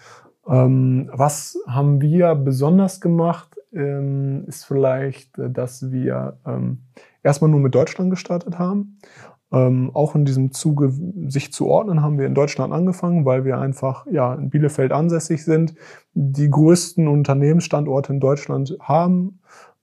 Ähm, 0.47 1.09
was 1.13 1.57
haben 1.67 2.01
wir 2.01 2.35
besonders 2.35 3.01
gemacht, 3.01 3.55
ähm, 3.73 4.45
ist 4.47 4.65
vielleicht, 4.65 5.37
äh, 5.37 5.49
dass 5.49 5.91
wir 5.91 6.37
ähm, 6.45 6.83
erstmal 7.23 7.49
nur 7.49 7.59
mit 7.59 7.73
Deutschland 7.75 8.09
gestartet 8.09 8.59
haben 8.59 8.97
auch 9.51 10.15
in 10.15 10.25
diesem 10.25 10.51
Zuge 10.51 10.91
sich 11.27 11.53
zu 11.53 11.67
ordnen, 11.67 12.01
haben 12.01 12.17
wir 12.17 12.25
in 12.25 12.35
Deutschland 12.35 12.73
angefangen, 12.73 13.23
weil 13.23 13.45
wir 13.45 13.57
einfach 13.57 14.05
ja, 14.11 14.33
in 14.33 14.49
Bielefeld 14.49 14.91
ansässig 14.91 15.45
sind, 15.45 15.75
die 16.13 16.49
größten 16.49 17.07
Unternehmensstandorte 17.07 18.11
in 18.11 18.19
Deutschland 18.19 18.75
haben. 18.81 19.39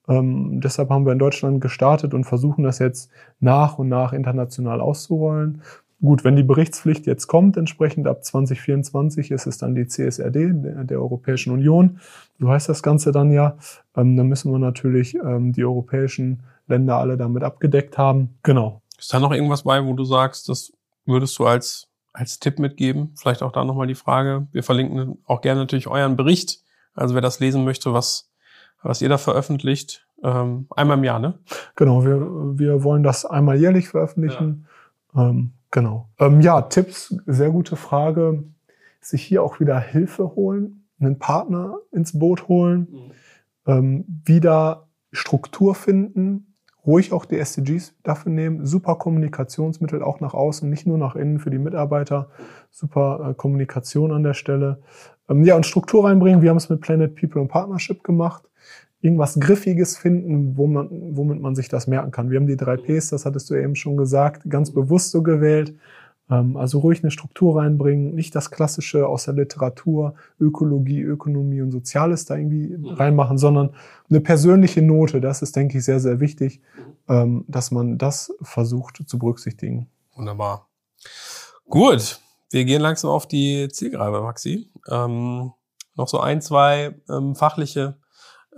Ähm, 0.09 0.61
deshalb 0.61 0.90
haben 0.90 1.07
wir 1.07 1.12
in 1.12 1.18
Deutschland 1.18 1.61
gestartet 1.61 2.12
und 2.12 2.25
versuchen 2.25 2.64
das 2.64 2.81
jetzt 2.81 3.11
nach 3.40 3.79
und 3.79 3.88
nach 3.88 4.12
international 4.12 4.81
auszurollen. 4.81 5.62
Gut, 6.04 6.24
wenn 6.24 6.34
die 6.34 6.42
Berichtspflicht 6.42 7.06
jetzt 7.06 7.28
kommt, 7.28 7.56
entsprechend 7.56 8.08
ab 8.08 8.24
2024 8.24 9.30
ist 9.30 9.46
es 9.46 9.58
dann 9.58 9.76
die 9.76 9.86
CSRD 9.86 10.50
der, 10.52 10.84
der 10.84 11.00
Europäischen 11.00 11.52
Union. 11.52 12.00
So 12.40 12.48
heißt 12.48 12.68
das 12.68 12.82
Ganze 12.82 13.12
dann 13.12 13.30
ja. 13.30 13.56
Ähm, 13.96 14.16
dann 14.16 14.26
müssen 14.26 14.50
wir 14.50 14.58
natürlich 14.58 15.14
ähm, 15.14 15.52
die 15.52 15.64
europäischen 15.64 16.42
Länder 16.66 16.96
alle 16.96 17.16
damit 17.16 17.44
abgedeckt 17.44 17.98
haben. 17.98 18.30
Genau. 18.42 18.82
Ist 18.98 19.14
da 19.14 19.20
noch 19.20 19.32
irgendwas 19.32 19.62
bei, 19.62 19.84
wo 19.84 19.94
du 19.94 20.04
sagst, 20.04 20.48
das 20.48 20.72
würdest 21.06 21.38
du 21.38 21.46
als, 21.46 21.88
als 22.12 22.40
Tipp 22.40 22.58
mitgeben? 22.58 23.12
Vielleicht 23.14 23.42
auch 23.44 23.52
da 23.52 23.64
nochmal 23.64 23.86
die 23.86 23.94
Frage. 23.94 24.48
Wir 24.50 24.64
verlinken 24.64 25.18
auch 25.24 25.40
gerne 25.40 25.60
natürlich 25.60 25.86
euren 25.86 26.16
Bericht. 26.16 26.64
Also 26.94 27.14
wer 27.14 27.22
das 27.22 27.38
lesen 27.38 27.64
möchte, 27.64 27.92
was, 27.92 28.28
was 28.82 29.02
ihr 29.02 29.08
da 29.08 29.18
veröffentlicht, 29.18 30.04
ähm, 30.24 30.66
einmal 30.70 30.98
im 30.98 31.04
Jahr, 31.04 31.20
ne? 31.20 31.38
Genau, 31.76 32.04
wir, 32.04 32.20
wir 32.58 32.82
wollen 32.82 33.04
das 33.04 33.24
einmal 33.24 33.56
jährlich 33.56 33.88
veröffentlichen. 33.88 34.64
Ja. 34.64 34.68
Ähm, 35.14 35.53
genau. 35.70 36.09
Ähm, 36.18 36.40
ja, 36.40 36.62
Tipps, 36.62 37.14
sehr 37.27 37.51
gute 37.51 37.77
Frage. 37.77 38.44
Sich 39.01 39.22
hier 39.22 39.42
auch 39.42 39.61
wieder 39.61 39.81
Hilfe 39.81 40.35
holen, 40.35 40.85
einen 41.01 41.18
Partner 41.18 41.79
ins 41.90 42.18
Boot 42.18 42.48
holen, 42.48 42.88
mhm. 42.90 43.12
ähm, 43.66 44.05
wieder 44.25 44.88
Struktur 45.12 45.75
finden, 45.75 46.55
ruhig 46.87 47.12
auch 47.12 47.25
die 47.25 47.38
SDGs 47.38 47.94
dafür 48.03 48.33
nehmen. 48.33 48.64
Super 48.66 48.96
Kommunikationsmittel 48.96 50.03
auch 50.03 50.20
nach 50.20 50.35
außen, 50.35 50.68
nicht 50.68 50.87
nur 50.87 50.98
nach 50.98 51.16
innen 51.16 51.38
für 51.38 51.51
die 51.51 51.59
Mitarbeiter. 51.59 52.31
Super 52.70 53.31
äh, 53.31 53.35
Kommunikation 53.35 54.12
an 54.12 54.22
der 54.22 54.35
Stelle. 54.35 54.83
Ähm, 55.29 55.44
ja, 55.44 55.57
und 55.57 55.66
Struktur 55.66 56.05
reinbringen. 56.05 56.42
Wir 56.42 56.51
haben 56.51 56.57
es 56.57 56.68
mit 56.68 56.81
Planet 56.81 57.14
People 57.14 57.40
und 57.40 57.48
Partnership 57.48 58.03
gemacht. 58.03 58.44
Irgendwas 59.02 59.38
Griffiges 59.38 59.98
finden, 59.98 60.56
wo 60.56 60.66
man, 60.66 60.88
womit 61.16 61.40
man 61.40 61.54
sich 61.54 61.68
das 61.68 61.86
merken 61.86 62.12
kann. 62.12 62.30
Wir 62.30 62.38
haben 62.38 62.46
die 62.46 62.56
drei 62.56 62.76
Ps, 62.76 63.10
das 63.10 63.26
hattest 63.26 63.50
du 63.50 63.54
eben 63.54 63.74
schon 63.74 63.96
gesagt, 63.98 64.48
ganz 64.48 64.70
bewusst 64.70 65.10
so 65.10 65.22
gewählt. 65.22 65.74
Ähm, 66.30 66.56
also 66.56 66.78
ruhig 66.78 67.02
eine 67.02 67.10
Struktur 67.10 67.60
reinbringen, 67.60 68.14
nicht 68.14 68.34
das 68.34 68.50
Klassische 68.50 69.06
aus 69.06 69.24
der 69.24 69.34
Literatur, 69.34 70.14
Ökologie, 70.40 71.02
Ökonomie 71.02 71.60
und 71.60 71.72
Soziales 71.72 72.24
da 72.24 72.36
irgendwie 72.36 72.76
mhm. 72.76 72.86
reinmachen, 72.86 73.38
sondern 73.38 73.70
eine 74.08 74.20
persönliche 74.20 74.82
Note. 74.82 75.20
Das 75.20 75.42
ist, 75.42 75.56
denke 75.56 75.78
ich, 75.78 75.84
sehr, 75.84 76.00
sehr 76.00 76.20
wichtig, 76.20 76.60
mhm. 76.76 76.92
Ähm, 77.08 77.44
dass 77.48 77.72
man 77.72 77.98
das 77.98 78.32
versucht 78.42 79.02
zu 79.04 79.18
berücksichtigen. 79.18 79.88
Wunderbar. 80.14 80.68
Gut, 81.68 82.20
wir 82.50 82.64
gehen 82.64 82.80
langsam 82.80 83.10
auf 83.10 83.26
die 83.26 83.68
Zielgreife, 83.68 84.22
Maxi. 84.22 84.70
Ähm, 84.88 85.52
noch 85.96 86.06
so 86.06 86.20
ein, 86.20 86.40
zwei 86.40 86.94
ähm, 87.10 87.34
fachliche 87.34 87.96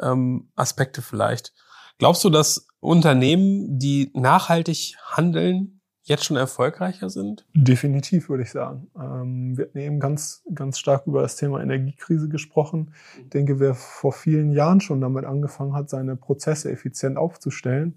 ähm, 0.00 0.48
Aspekte 0.54 1.02
vielleicht. 1.02 1.52
Glaubst 1.98 2.24
du, 2.24 2.30
dass 2.30 2.66
Unternehmen, 2.80 3.78
die 3.78 4.10
nachhaltig 4.14 4.96
handeln, 5.10 5.80
jetzt 6.02 6.24
schon 6.24 6.36
erfolgreicher 6.36 7.08
sind? 7.08 7.46
Definitiv, 7.54 8.28
würde 8.28 8.42
ich 8.42 8.50
sagen. 8.50 8.88
Ähm, 8.96 9.56
wir 9.56 9.66
hatten 9.66 9.78
eben 9.78 10.00
ganz, 10.00 10.42
ganz 10.54 10.78
stark 10.78 11.06
über 11.06 11.22
das 11.22 11.36
Thema 11.36 11.62
Energiekrise 11.62 12.28
gesprochen. 12.28 12.92
Ich 13.22 13.30
denke, 13.30 13.58
wer 13.58 13.74
vor 13.74 14.12
vielen 14.12 14.52
Jahren 14.52 14.80
schon 14.80 15.00
damit 15.00 15.24
angefangen 15.24 15.74
hat, 15.74 15.88
seine 15.88 16.16
Prozesse 16.16 16.70
effizient 16.70 17.16
aufzustellen, 17.16 17.96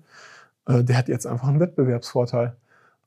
äh, 0.67 0.83
der 0.83 0.97
hat 0.97 1.09
jetzt 1.09 1.27
einfach 1.27 1.49
einen 1.49 1.59
Wettbewerbsvorteil. 1.59 2.55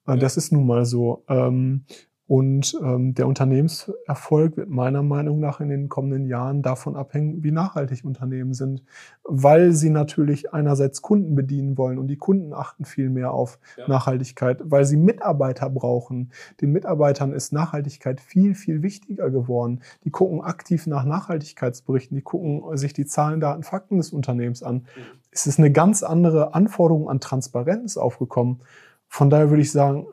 Äh, 0.07 0.11
ja. 0.13 0.17
Das 0.17 0.37
ist 0.37 0.53
nun 0.53 0.67
mal 0.67 0.85
so. 0.85 1.25
Ähm, 1.29 1.85
und 2.31 2.79
ähm, 2.81 3.13
der 3.15 3.27
Unternehmenserfolg 3.27 4.57
wird 4.57 4.71
meiner 4.71 5.03
Meinung 5.03 5.41
nach 5.41 5.59
in 5.59 5.69
den 5.69 5.89
kommenden 5.89 6.27
Jahren 6.27 6.63
davon 6.63 6.95
abhängen, 6.95 7.43
wie 7.43 7.51
nachhaltig 7.51 8.05
Unternehmen 8.05 8.55
sind, 8.55 8.85
weil 9.25 9.73
sie 9.73 9.91
natürlich 9.91 10.55
einerseits 10.55 11.03
Kunden 11.03 11.35
bedienen 11.35 11.77
wollen 11.77 11.99
und 11.99 12.07
die 12.07 12.19
Kunden 12.19 12.55
achten 12.55 12.85
viel 12.85 13.11
mehr 13.11 13.33
auf 13.33 13.59
ja. 13.77 13.89
Nachhaltigkeit, 13.89 14.61
weil 14.63 14.85
sie 14.85 14.97
Mitarbeiter 14.97 15.69
brauchen. 15.71 16.31
Den 16.61 16.71
Mitarbeitern 16.71 17.33
ist 17.33 17.53
Nachhaltigkeit 17.53 18.21
viel, 18.21 18.55
viel 18.55 18.85
wichtiger 18.85 19.29
geworden. 19.31 19.81
Die 20.05 20.11
gucken 20.11 20.41
aktiv 20.41 20.87
nach 20.87 21.05
Nachhaltigkeitsberichten, 21.05 22.15
die 22.15 22.23
gucken 22.23 22.77
sich 22.77 22.93
die 22.93 23.07
Zahlen, 23.07 23.41
Daten, 23.41 23.65
Fakten 23.65 23.97
des 23.97 24.13
Unternehmens 24.13 24.63
an. 24.63 24.77
Mhm. 24.77 24.83
Es 25.33 25.49
ist 25.49 25.59
eine 25.59 25.73
ganz 25.73 26.05
andere 26.05 26.55
Anforderung 26.55 27.09
an 27.09 27.19
Transparenz 27.19 27.97
aufgekommen. 27.97 28.61
Von 29.13 29.29
daher 29.29 29.51
würde 29.51 29.61
ich 29.61 29.73
sagen, 29.73 30.07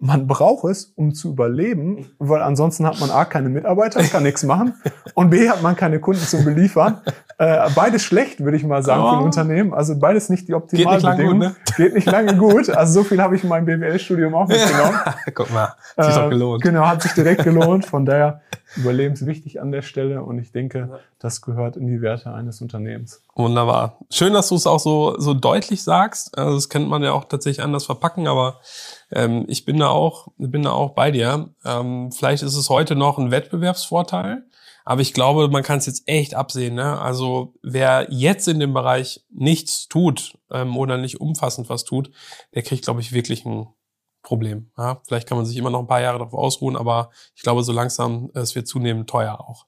man 0.00 0.26
braucht 0.26 0.64
es, 0.70 0.94
um 0.96 1.12
zu 1.12 1.32
überleben, 1.32 2.06
weil 2.18 2.40
ansonsten 2.40 2.86
hat 2.86 2.98
man 2.98 3.10
A, 3.10 3.26
keine 3.26 3.50
Mitarbeiter, 3.50 4.02
kann 4.04 4.22
nichts 4.22 4.42
machen 4.42 4.72
und 5.12 5.28
B, 5.28 5.50
hat 5.50 5.62
man 5.62 5.76
keine 5.76 6.00
Kunden 6.00 6.22
zum 6.22 6.46
Beliefern. 6.46 7.02
Äh, 7.36 7.68
beides 7.74 8.02
schlecht, 8.02 8.40
würde 8.40 8.56
ich 8.56 8.64
mal 8.64 8.82
sagen, 8.82 9.02
oh. 9.02 9.10
für 9.10 9.16
ein 9.18 9.24
Unternehmen. 9.24 9.74
Also 9.74 9.98
beides 9.98 10.30
nicht 10.30 10.48
die 10.48 10.54
optimale 10.54 10.96
Geht 10.96 11.10
Bedingung. 11.10 11.40
Gut, 11.40 11.48
ne? 11.48 11.56
Geht 11.76 11.94
nicht 11.94 12.10
lange 12.10 12.36
gut. 12.36 12.70
Also 12.70 12.94
so 12.94 13.04
viel 13.04 13.20
habe 13.20 13.36
ich 13.36 13.42
in 13.42 13.50
meinem 13.50 13.66
BWL-Studium 13.66 14.34
auch 14.34 14.48
mitgenommen. 14.48 14.98
Guck 15.34 15.52
mal, 15.52 15.74
hat 15.98 16.06
sich 16.06 16.16
äh, 16.16 16.18
doch 16.18 16.30
gelohnt. 16.30 16.62
Genau, 16.62 16.86
hat 16.86 17.02
sich 17.02 17.12
direkt 17.12 17.44
gelohnt. 17.44 17.84
Von 17.84 18.06
daher 18.06 18.40
überlebenswichtig 18.76 19.60
an 19.60 19.72
der 19.72 19.82
Stelle 19.82 20.22
und 20.22 20.38
ich 20.38 20.52
denke, 20.52 21.00
das 21.18 21.40
gehört 21.40 21.76
in 21.76 21.88
die 21.88 22.00
Werte 22.00 22.32
eines 22.32 22.60
Unternehmens. 22.60 23.22
Wunderbar. 23.34 23.98
Schön, 24.10 24.32
dass 24.32 24.48
du 24.48 24.54
es 24.54 24.66
auch 24.66 24.78
so, 24.78 25.18
so 25.18 25.34
deutlich 25.34 25.82
sagst. 25.82 26.36
Also 26.38 26.54
das 26.54 26.68
könnte 26.68 26.88
man 26.88 27.02
ja 27.02 27.12
auch 27.12 27.24
tatsächlich 27.24 27.64
anders 27.64 27.86
verpacken, 27.86 28.28
aber 28.28 28.60
ähm, 29.10 29.44
ich 29.48 29.64
bin 29.64 29.78
da 29.78 29.88
auch, 29.88 30.28
bin 30.36 30.62
da 30.62 30.70
auch 30.70 30.90
bei 30.90 31.10
dir. 31.10 31.50
Ähm, 31.64 32.12
vielleicht 32.12 32.42
ist 32.42 32.54
es 32.54 32.70
heute 32.70 32.94
noch 32.94 33.18
ein 33.18 33.30
Wettbewerbsvorteil. 33.30 34.44
Aber 34.84 35.02
ich 35.02 35.12
glaube, 35.12 35.48
man 35.48 35.62
kann 35.62 35.78
es 35.78 35.86
jetzt 35.86 36.04
echt 36.08 36.34
absehen. 36.34 36.76
Ne? 36.76 36.98
Also 36.98 37.52
wer 37.62 38.06
jetzt 38.10 38.48
in 38.48 38.58
dem 38.58 38.72
Bereich 38.72 39.22
nichts 39.28 39.86
tut 39.88 40.38
ähm, 40.50 40.78
oder 40.78 40.96
nicht 40.96 41.20
umfassend 41.20 41.68
was 41.68 41.84
tut, 41.84 42.10
der 42.54 42.62
kriegt, 42.62 42.84
glaube 42.84 43.02
ich, 43.02 43.12
wirklich 43.12 43.44
ein 43.44 43.66
Problem. 44.22 44.70
Ja? 44.78 45.02
Vielleicht 45.06 45.28
kann 45.28 45.36
man 45.36 45.44
sich 45.44 45.58
immer 45.58 45.68
noch 45.68 45.80
ein 45.80 45.86
paar 45.88 46.00
Jahre 46.00 46.18
darauf 46.18 46.32
ausruhen, 46.32 46.74
aber 46.74 47.10
ich 47.34 47.42
glaube, 47.42 47.64
so 47.64 47.72
langsam, 47.72 48.30
es 48.32 48.54
wird 48.54 48.66
zunehmend 48.66 49.10
teuer 49.10 49.40
auch. 49.40 49.66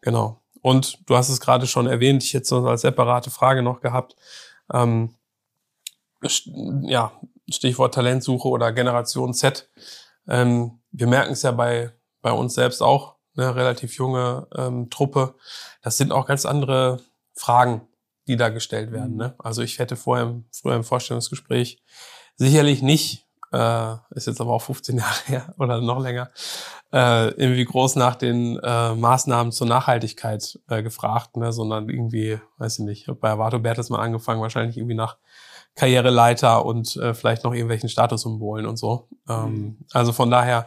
Genau. 0.00 0.42
Und 0.62 0.98
du 1.08 1.16
hast 1.16 1.28
es 1.28 1.40
gerade 1.40 1.66
schon 1.66 1.86
erwähnt, 1.86 2.22
ich 2.22 2.34
hätte 2.34 2.46
so 2.46 2.66
als 2.66 2.82
separate 2.82 3.30
Frage 3.30 3.62
noch 3.62 3.80
gehabt. 3.80 4.16
Ähm, 4.72 5.14
ja, 6.82 7.12
Stichwort 7.48 7.94
Talentsuche 7.94 8.48
oder 8.48 8.72
Generation 8.72 9.34
Z. 9.34 9.68
Ähm, 10.28 10.80
wir 10.90 11.06
merken 11.06 11.32
es 11.32 11.42
ja 11.42 11.52
bei, 11.52 11.92
bei 12.20 12.32
uns 12.32 12.54
selbst 12.54 12.82
auch, 12.82 13.16
eine 13.36 13.54
relativ 13.54 13.96
junge 13.96 14.48
ähm, 14.56 14.90
Truppe. 14.90 15.34
Das 15.82 15.96
sind 15.96 16.12
auch 16.12 16.26
ganz 16.26 16.44
andere 16.44 17.00
Fragen, 17.34 17.88
die 18.26 18.36
da 18.36 18.48
gestellt 18.48 18.92
werden. 18.92 19.16
Ne? 19.16 19.34
Also 19.38 19.62
ich 19.62 19.78
hätte 19.78 19.96
vorher 19.96 20.42
früher 20.52 20.76
im 20.76 20.84
Vorstellungsgespräch 20.84 21.82
sicherlich 22.36 22.82
nicht, 22.82 23.26
äh, 23.52 23.94
ist 24.10 24.26
jetzt 24.26 24.40
aber 24.40 24.52
auch 24.52 24.62
15 24.62 24.96
Jahre 24.98 25.14
her 25.26 25.54
oder 25.58 25.80
noch 25.80 26.00
länger, 26.00 26.30
äh, 26.92 27.28
irgendwie 27.30 27.64
groß 27.64 27.96
nach 27.96 28.16
den 28.16 28.58
äh, 28.58 28.94
Maßnahmen 28.94 29.52
zur 29.52 29.66
Nachhaltigkeit 29.66 30.58
äh, 30.68 30.82
gefragt, 30.82 31.36
ne? 31.36 31.52
sondern 31.52 31.88
irgendwie, 31.88 32.38
weiß 32.58 32.80
ich 32.80 32.84
nicht, 32.84 33.20
bei 33.20 33.30
Avato 33.30 33.58
Bertelsmann 33.58 34.00
angefangen, 34.00 34.40
wahrscheinlich 34.40 34.76
irgendwie 34.76 34.94
nach 34.94 35.16
Karriereleiter 35.76 36.64
und 36.64 36.96
äh, 36.96 37.14
vielleicht 37.14 37.44
noch 37.44 37.52
irgendwelchen 37.52 37.88
Statussymbolen 37.88 38.66
und 38.66 38.76
so. 38.76 39.08
Ähm, 39.28 39.52
mhm. 39.52 39.78
Also 39.92 40.12
von 40.12 40.30
daher 40.30 40.66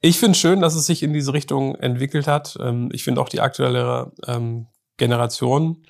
ich 0.00 0.18
finde 0.18 0.38
schön, 0.38 0.60
dass 0.60 0.74
es 0.74 0.84
sich 0.84 1.02
in 1.02 1.14
diese 1.14 1.32
Richtung 1.32 1.76
entwickelt 1.76 2.26
hat. 2.26 2.58
Ähm, 2.60 2.90
ich 2.92 3.04
finde 3.04 3.22
auch 3.22 3.28
die 3.30 3.40
aktuelle 3.40 4.12
ähm, 4.26 4.66
Generation 4.98 5.86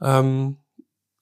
ähm, 0.00 0.58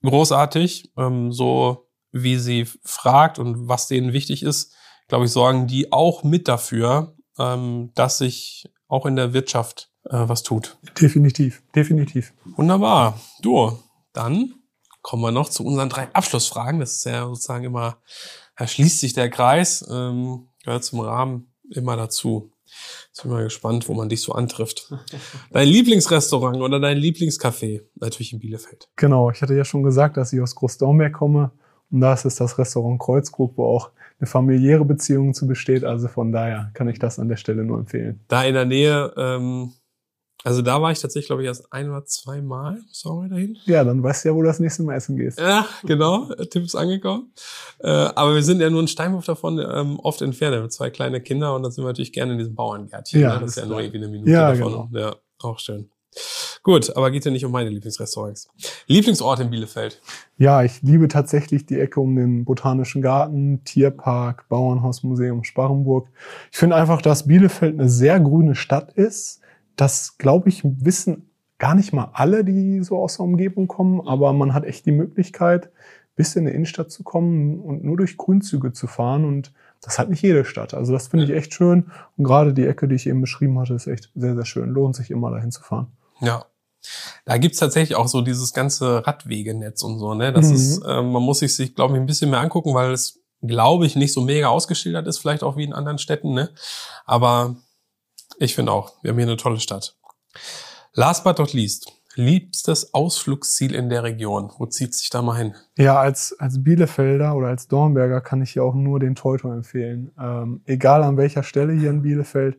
großartig. 0.03 0.93
so 1.31 1.84
wie 2.15 2.39
sie 2.39 2.67
fragt 2.85 3.39
und 3.39 3.69
was 3.69 3.89
denen 3.89 4.13
wichtig 4.13 4.43
ist, 4.43 4.73
glaube 5.09 5.27
ich, 5.27 5.33
sorgen 5.33 5.67
die 5.67 5.93
auch 5.93 6.23
mit 6.23 6.49
dafür, 6.49 7.15
dass 7.37 8.19
sich 8.19 8.71
auch 8.89 9.07
in 9.07 9.17
der 9.17 9.33
Wirtschaft 9.33 9.91
äh, 10.05 10.29
was 10.29 10.43
tut. 10.43 10.77
Definitiv, 11.01 11.63
definitiv. 11.75 12.33
Wunderbar. 12.57 13.21
Du, 13.43 13.79
dann 14.13 14.55
kommen 15.03 15.23
wir 15.23 15.33
noch 15.33 15.49
zu 15.49 15.65
unseren 15.65 15.89
drei 15.89 16.09
Abschlussfragen. 16.13 16.81
Das 16.81 16.93
ist 16.93 17.05
ja 17.05 17.27
sozusagen 17.27 17.65
immer, 17.65 17.99
da 18.57 18.67
schließt 18.67 19.01
sich 19.01 19.13
der 19.15 19.31
Kreis, 19.31 19.85
ähm, 19.91 20.49
gehört 20.63 20.85
zum 20.85 21.01
Rahmen 21.01 21.53
immer 21.71 21.97
dazu. 21.97 22.53
Jetzt 23.09 23.23
bin 23.23 23.31
mal 23.31 23.45
gespannt, 23.45 23.89
wo 23.89 23.95
man 23.95 24.09
dich 24.09 24.23
so 24.23 24.33
antrifft. 24.33 24.93
Dein 25.51 25.69
Lieblingsrestaurant 25.69 26.57
oder 26.57 26.81
dein 26.81 26.99
Lieblingscafé? 26.99 27.83
Natürlich 27.95 28.33
in 28.33 28.41
Bielefeld. 28.41 28.89
Genau, 28.97 29.31
ich 29.31 29.43
hatte 29.43 29.55
ja 29.55 29.65
schon 29.65 29.85
gesagt, 29.85 30.17
dass 30.17 30.33
ich 30.33 30.41
aus 30.41 30.55
Großdornberg 30.55 31.13
komme. 31.13 31.53
Und 31.95 32.01
da 32.01 32.13
ist 32.13 32.25
das 32.25 32.59
Restaurant 32.59 33.01
Kreuzkrug, 33.01 33.53
wo 33.57 33.67
auch 33.67 33.91
eine 34.19 34.27
familiäre 34.27 34.85
Beziehung 34.85 35.33
zu 35.33 35.47
besteht. 35.47 35.85
Also 35.85 36.09
von 36.09 36.33
daher 36.33 36.71
kann 36.75 36.89
ich 36.89 36.99
das 36.99 37.21
an 37.21 37.29
der 37.29 37.37
Stelle 37.37 37.65
nur 37.65 37.79
empfehlen. 37.79 38.19
Da 38.27 38.43
in 38.43 38.55
der 38.55 38.65
Nähe 38.65 39.13
ähm, 39.17 39.73
also 40.43 40.61
da 40.61 40.83
war 40.83 40.93
ich 40.93 41.01
tatsächlich, 41.01 41.29
glaube 41.29 41.41
ich, 41.41 41.47
erst 41.47 41.73
ein 41.73 41.89
oder 41.89 42.05
zwei 42.05 42.43
Mal. 42.43 42.83
Sorry 42.91 43.31
dahin. 43.31 43.57
Ja, 43.65 43.83
dann 43.83 44.03
weißt 44.03 44.25
du 44.25 44.29
ja, 44.29 44.35
wo 44.35 44.43
du 44.43 44.47
das 44.47 44.61
nächste 44.61 44.83
Mal 44.83 44.97
essen 44.97 45.17
gehst. 45.17 45.41
Ja, 45.41 45.67
genau. 45.85 46.27
Tipp 46.51 46.65
ist 46.65 46.75
angekommen. 46.75 47.33
Äh, 47.79 47.89
aber 47.89 48.35
wir 48.35 48.43
sind 48.43 48.61
ja 48.61 48.69
nur 48.69 48.83
ein 48.83 48.89
Steinwurf 48.89 49.25
davon 49.25 49.59
ähm, 49.59 49.99
oft 50.01 50.21
entfernt. 50.21 50.53
Wir 50.55 50.61
haben 50.61 50.71
zwei 50.71 50.91
kleine 50.91 51.23
Kinder 51.23 51.55
und 51.55 51.63
dann 51.63 51.73
sind 51.73 51.83
wir 51.83 51.89
natürlich 51.89 52.13
gerne 52.13 52.33
in 52.33 52.39
diesem 52.39 52.55
Bauerngärtchen. 52.55 53.23
Ja, 53.23 53.35
ne? 53.35 53.41
Das 53.41 53.51
ist 53.51 53.57
ja 53.57 53.67
nur 53.67 53.81
irgendwie 53.81 53.99
eine 53.99 54.09
Minute 54.09 54.31
ja, 54.33 54.53
davon. 54.53 54.91
Genau. 54.91 55.07
Ja, 55.07 55.17
auch 55.39 55.59
schön. 55.59 55.89
Gut, 56.65 56.97
aber 56.97 57.13
geht 57.13 57.25
ja 57.25 57.31
nicht 57.31 57.45
um 57.45 57.53
meine 57.53 57.71
Lieblingsrestaurants. 57.71 58.49
Lieblingsort 58.89 59.39
in 59.39 59.51
Bielefeld? 59.51 60.01
Ja, 60.39 60.65
ich 60.65 60.83
liebe 60.83 61.07
tatsächlich 61.07 61.67
die 61.67 61.79
Ecke 61.79 62.01
um 62.01 62.17
den 62.17 62.45
Botanischen 62.45 63.03
Garten, 63.03 63.63
Tierpark, 63.65 64.49
Bauernhausmuseum 64.49 65.45
Sparrenburg. 65.45 66.09
Ich 66.51 66.59
finde 66.59 66.75
einfach, 66.75 67.03
dass 67.03 67.29
Bielefeld 67.29 67.79
eine 67.79 67.89
sehr 67.89 68.19
grüne 68.19 68.57
Stadt 68.57 68.93
ist 68.95 69.43
das, 69.77 70.19
glaube 70.19 70.49
ich, 70.49 70.63
wissen 70.65 71.31
gar 71.59 71.75
nicht 71.75 71.93
mal 71.93 72.11
alle, 72.13 72.45
die 72.45 72.83
so 72.83 72.99
aus 72.99 73.17
der 73.17 73.25
Umgebung 73.25 73.69
kommen, 73.69 74.07
aber 74.07 74.33
man 74.33 74.55
hat 74.55 74.65
echt 74.65 74.87
die 74.87 74.93
Möglichkeit, 74.93 75.71
bis 76.17 76.37
in 76.37 76.45
die 76.45 76.53
Innenstadt 76.53 76.91
zu 76.91 77.03
kommen 77.03 77.61
und 77.61 77.85
nur 77.85 77.97
durch 77.97 78.17
Grünzüge 78.17 78.73
zu 78.73 78.87
fahren 78.87 79.25
und 79.25 79.53
das 79.81 79.99
hat 79.99 80.09
nicht 80.09 80.23
jede 80.23 80.45
Stadt. 80.45 80.75
Also 80.75 80.93
das 80.93 81.09
finde 81.09 81.27
ich 81.27 81.33
echt 81.33 81.55
schön 81.55 81.91
und 82.17 82.25
gerade 82.25 82.55
die 82.55 82.67
Ecke, 82.67 82.89
die 82.89 82.95
ich 82.95 83.07
eben 83.07 83.21
beschrieben 83.21 83.59
hatte, 83.59 83.75
ist 83.75 83.87
echt 83.87 84.11
sehr, 84.15 84.35
sehr 84.35 84.45
schön. 84.45 84.71
Lohnt 84.71 84.97
sich 84.97 85.11
immer 85.11 85.31
dahin 85.31 85.51
zu 85.51 85.63
fahren. 85.63 85.89
Ja. 86.21 86.47
Da 87.25 87.39
gibt's 87.39 87.59
tatsächlich 87.59 87.97
auch 87.97 88.09
so 88.09 88.21
dieses 88.21 88.53
ganze 88.53 89.07
Radwegenetz 89.07 89.83
und 89.83 89.99
so, 89.99 90.15
ne? 90.15 90.33
Das 90.33 90.49
mhm. 90.49 90.55
ist, 90.55 90.79
äh, 90.85 91.03
man 91.03 91.23
muss 91.23 91.41
sich, 91.41 91.55
sich 91.55 91.75
glaube 91.75 91.95
ich, 91.95 92.01
ein 92.01 92.07
bisschen 92.07 92.31
mehr 92.31 92.41
angucken, 92.41 92.75
weil 92.75 92.93
es, 92.93 93.21
glaube 93.43 93.87
ich, 93.87 93.97
nicht 93.97 94.13
so 94.13 94.21
mega 94.21 94.49
ausgeschildert 94.49 95.07
ist, 95.07 95.19
vielleicht 95.19 95.43
auch 95.43 95.57
wie 95.57 95.65
in 95.65 95.73
anderen 95.73 95.99
Städten, 95.99 96.33
ne? 96.33 96.51
Aber 97.05 97.57
ich 98.39 98.55
finde 98.55 98.73
auch, 98.73 98.93
wir 99.03 99.11
haben 99.11 99.19
hier 99.19 99.27
eine 99.27 99.37
tolle 99.37 99.61
Stadt. 99.61 99.97
Last 100.93 101.25
but 101.25 101.39
not 101.39 101.53
least, 101.53 101.93
liebstes 102.15 102.95
Ausflugsziel 102.95 103.75
in 103.75 103.89
der 103.89 104.03
Region. 104.03 104.53
Wo 104.59 104.67
zieht 104.67 104.95
sich 104.95 105.11
da 105.11 105.23
mal 105.23 105.37
hin? 105.37 105.55
Ja, 105.77 105.99
als, 105.99 106.35
als 106.39 106.63
Bielefelder 106.63 107.35
oder 107.35 107.49
als 107.49 107.69
Dornberger 107.69 108.21
kann 108.21 108.43
ich 108.43 108.53
hier 108.53 108.65
auch 108.65 108.75
nur 108.75 109.01
den 109.01 109.15
Teuto 109.15 109.53
empfehlen. 109.53 110.13
Ähm, 110.19 110.63
egal 110.67 111.03
an 111.03 111.17
welcher 111.17 111.43
Stelle 111.43 111.73
hier 111.73 111.91
in 111.91 112.03
Bielefeld. 112.03 112.59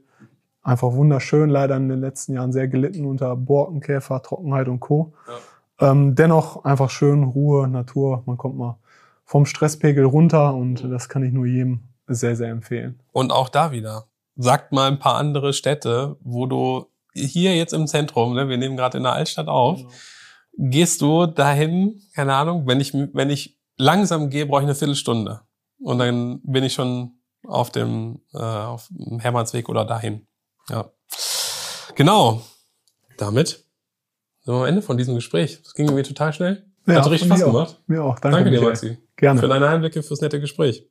Einfach 0.65 0.93
wunderschön, 0.93 1.51
leider 1.51 1.77
in 1.77 1.89
den 1.89 2.01
letzten 2.01 2.33
Jahren 2.33 2.51
sehr 2.51 2.67
gelitten 2.67 3.05
unter 3.05 3.35
Borkenkäfer, 3.35 4.23
Trockenheit 4.23 4.67
und 4.67 4.79
Co. 4.79 5.13
Ja. 5.79 5.91
Ähm, 5.91 6.15
dennoch 6.15 6.65
einfach 6.65 6.89
schön, 6.89 7.23
Ruhe, 7.23 7.67
Natur. 7.67 8.23
Man 8.25 8.35
kommt 8.35 8.57
mal 8.57 8.79
vom 9.25 9.45
Stresspegel 9.45 10.05
runter 10.05 10.55
und 10.55 10.83
das 10.89 11.07
kann 11.07 11.21
ich 11.21 11.31
nur 11.31 11.45
jedem 11.45 11.81
sehr, 12.07 12.35
sehr 12.35 12.49
empfehlen. 12.49 12.99
Und 13.11 13.31
auch 13.31 13.49
da 13.49 13.71
wieder 13.71 14.05
sagt 14.37 14.71
mal 14.71 14.87
ein 14.87 14.97
paar 14.97 15.17
andere 15.17 15.53
Städte, 15.53 16.17
wo 16.21 16.47
du 16.47 16.87
hier 17.13 17.55
jetzt 17.55 17.73
im 17.73 17.85
Zentrum, 17.85 18.33
ne, 18.33 18.49
wir 18.49 18.57
nehmen 18.57 18.75
gerade 18.75 18.97
in 18.97 19.03
der 19.03 19.13
Altstadt 19.13 19.47
auf, 19.47 19.77
genau. 19.77 19.91
gehst 20.71 20.99
du 20.99 21.27
dahin, 21.27 22.01
keine 22.15 22.33
Ahnung, 22.33 22.65
wenn 22.65 22.81
ich, 22.81 22.91
wenn 22.91 23.29
ich 23.29 23.59
langsam 23.77 24.31
gehe, 24.31 24.47
brauche 24.47 24.61
ich 24.61 24.65
eine 24.65 24.73
Viertelstunde. 24.73 25.41
Und 25.77 25.99
dann 25.99 26.41
bin 26.41 26.63
ich 26.63 26.73
schon 26.73 27.19
auf 27.45 27.69
dem, 27.69 28.21
äh, 28.33 28.39
auf 28.39 28.89
dem 28.89 29.19
Hermannsweg 29.19 29.69
oder 29.69 29.85
dahin. 29.85 30.25
Ja. 30.69 30.91
Genau. 31.95 32.41
Damit 33.17 33.65
sind 34.41 34.53
wir 34.53 34.59
am 34.59 34.65
Ende 34.65 34.81
von 34.81 34.97
diesem 34.97 35.15
Gespräch. 35.15 35.61
Das 35.63 35.73
ging 35.73 35.93
mir 35.93 36.03
total 36.03 36.33
schnell. 36.33 36.65
Ja, 36.87 36.95
Hat 36.95 37.09
richtig 37.09 37.27
Spaß 37.27 37.43
gemacht. 37.43 37.79
Mir 37.87 38.03
auch. 38.03 38.19
Danke, 38.19 38.37
Danke 38.37 38.51
dir, 38.51 38.61
Maxi. 38.61 38.97
Gerne. 39.15 39.39
Für 39.39 39.47
deine 39.47 39.67
Einblicke, 39.67 40.03
fürs 40.03 40.21
nette 40.21 40.39
Gespräch. 40.39 40.87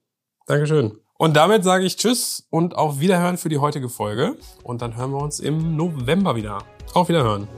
Dankeschön. 0.46 0.98
Und 1.16 1.36
damit 1.36 1.62
sage 1.62 1.84
ich 1.84 1.96
Tschüss 1.96 2.46
und 2.50 2.74
auf 2.74 2.98
Wiederhören 2.98 3.38
für 3.38 3.48
die 3.48 3.58
heutige 3.58 3.88
Folge. 3.88 4.36
Und 4.62 4.82
dann 4.82 4.96
hören 4.96 5.12
wir 5.12 5.22
uns 5.22 5.38
im 5.38 5.76
November 5.76 6.34
wieder. 6.34 6.58
Auf 6.94 7.08
Wiederhören. 7.08 7.48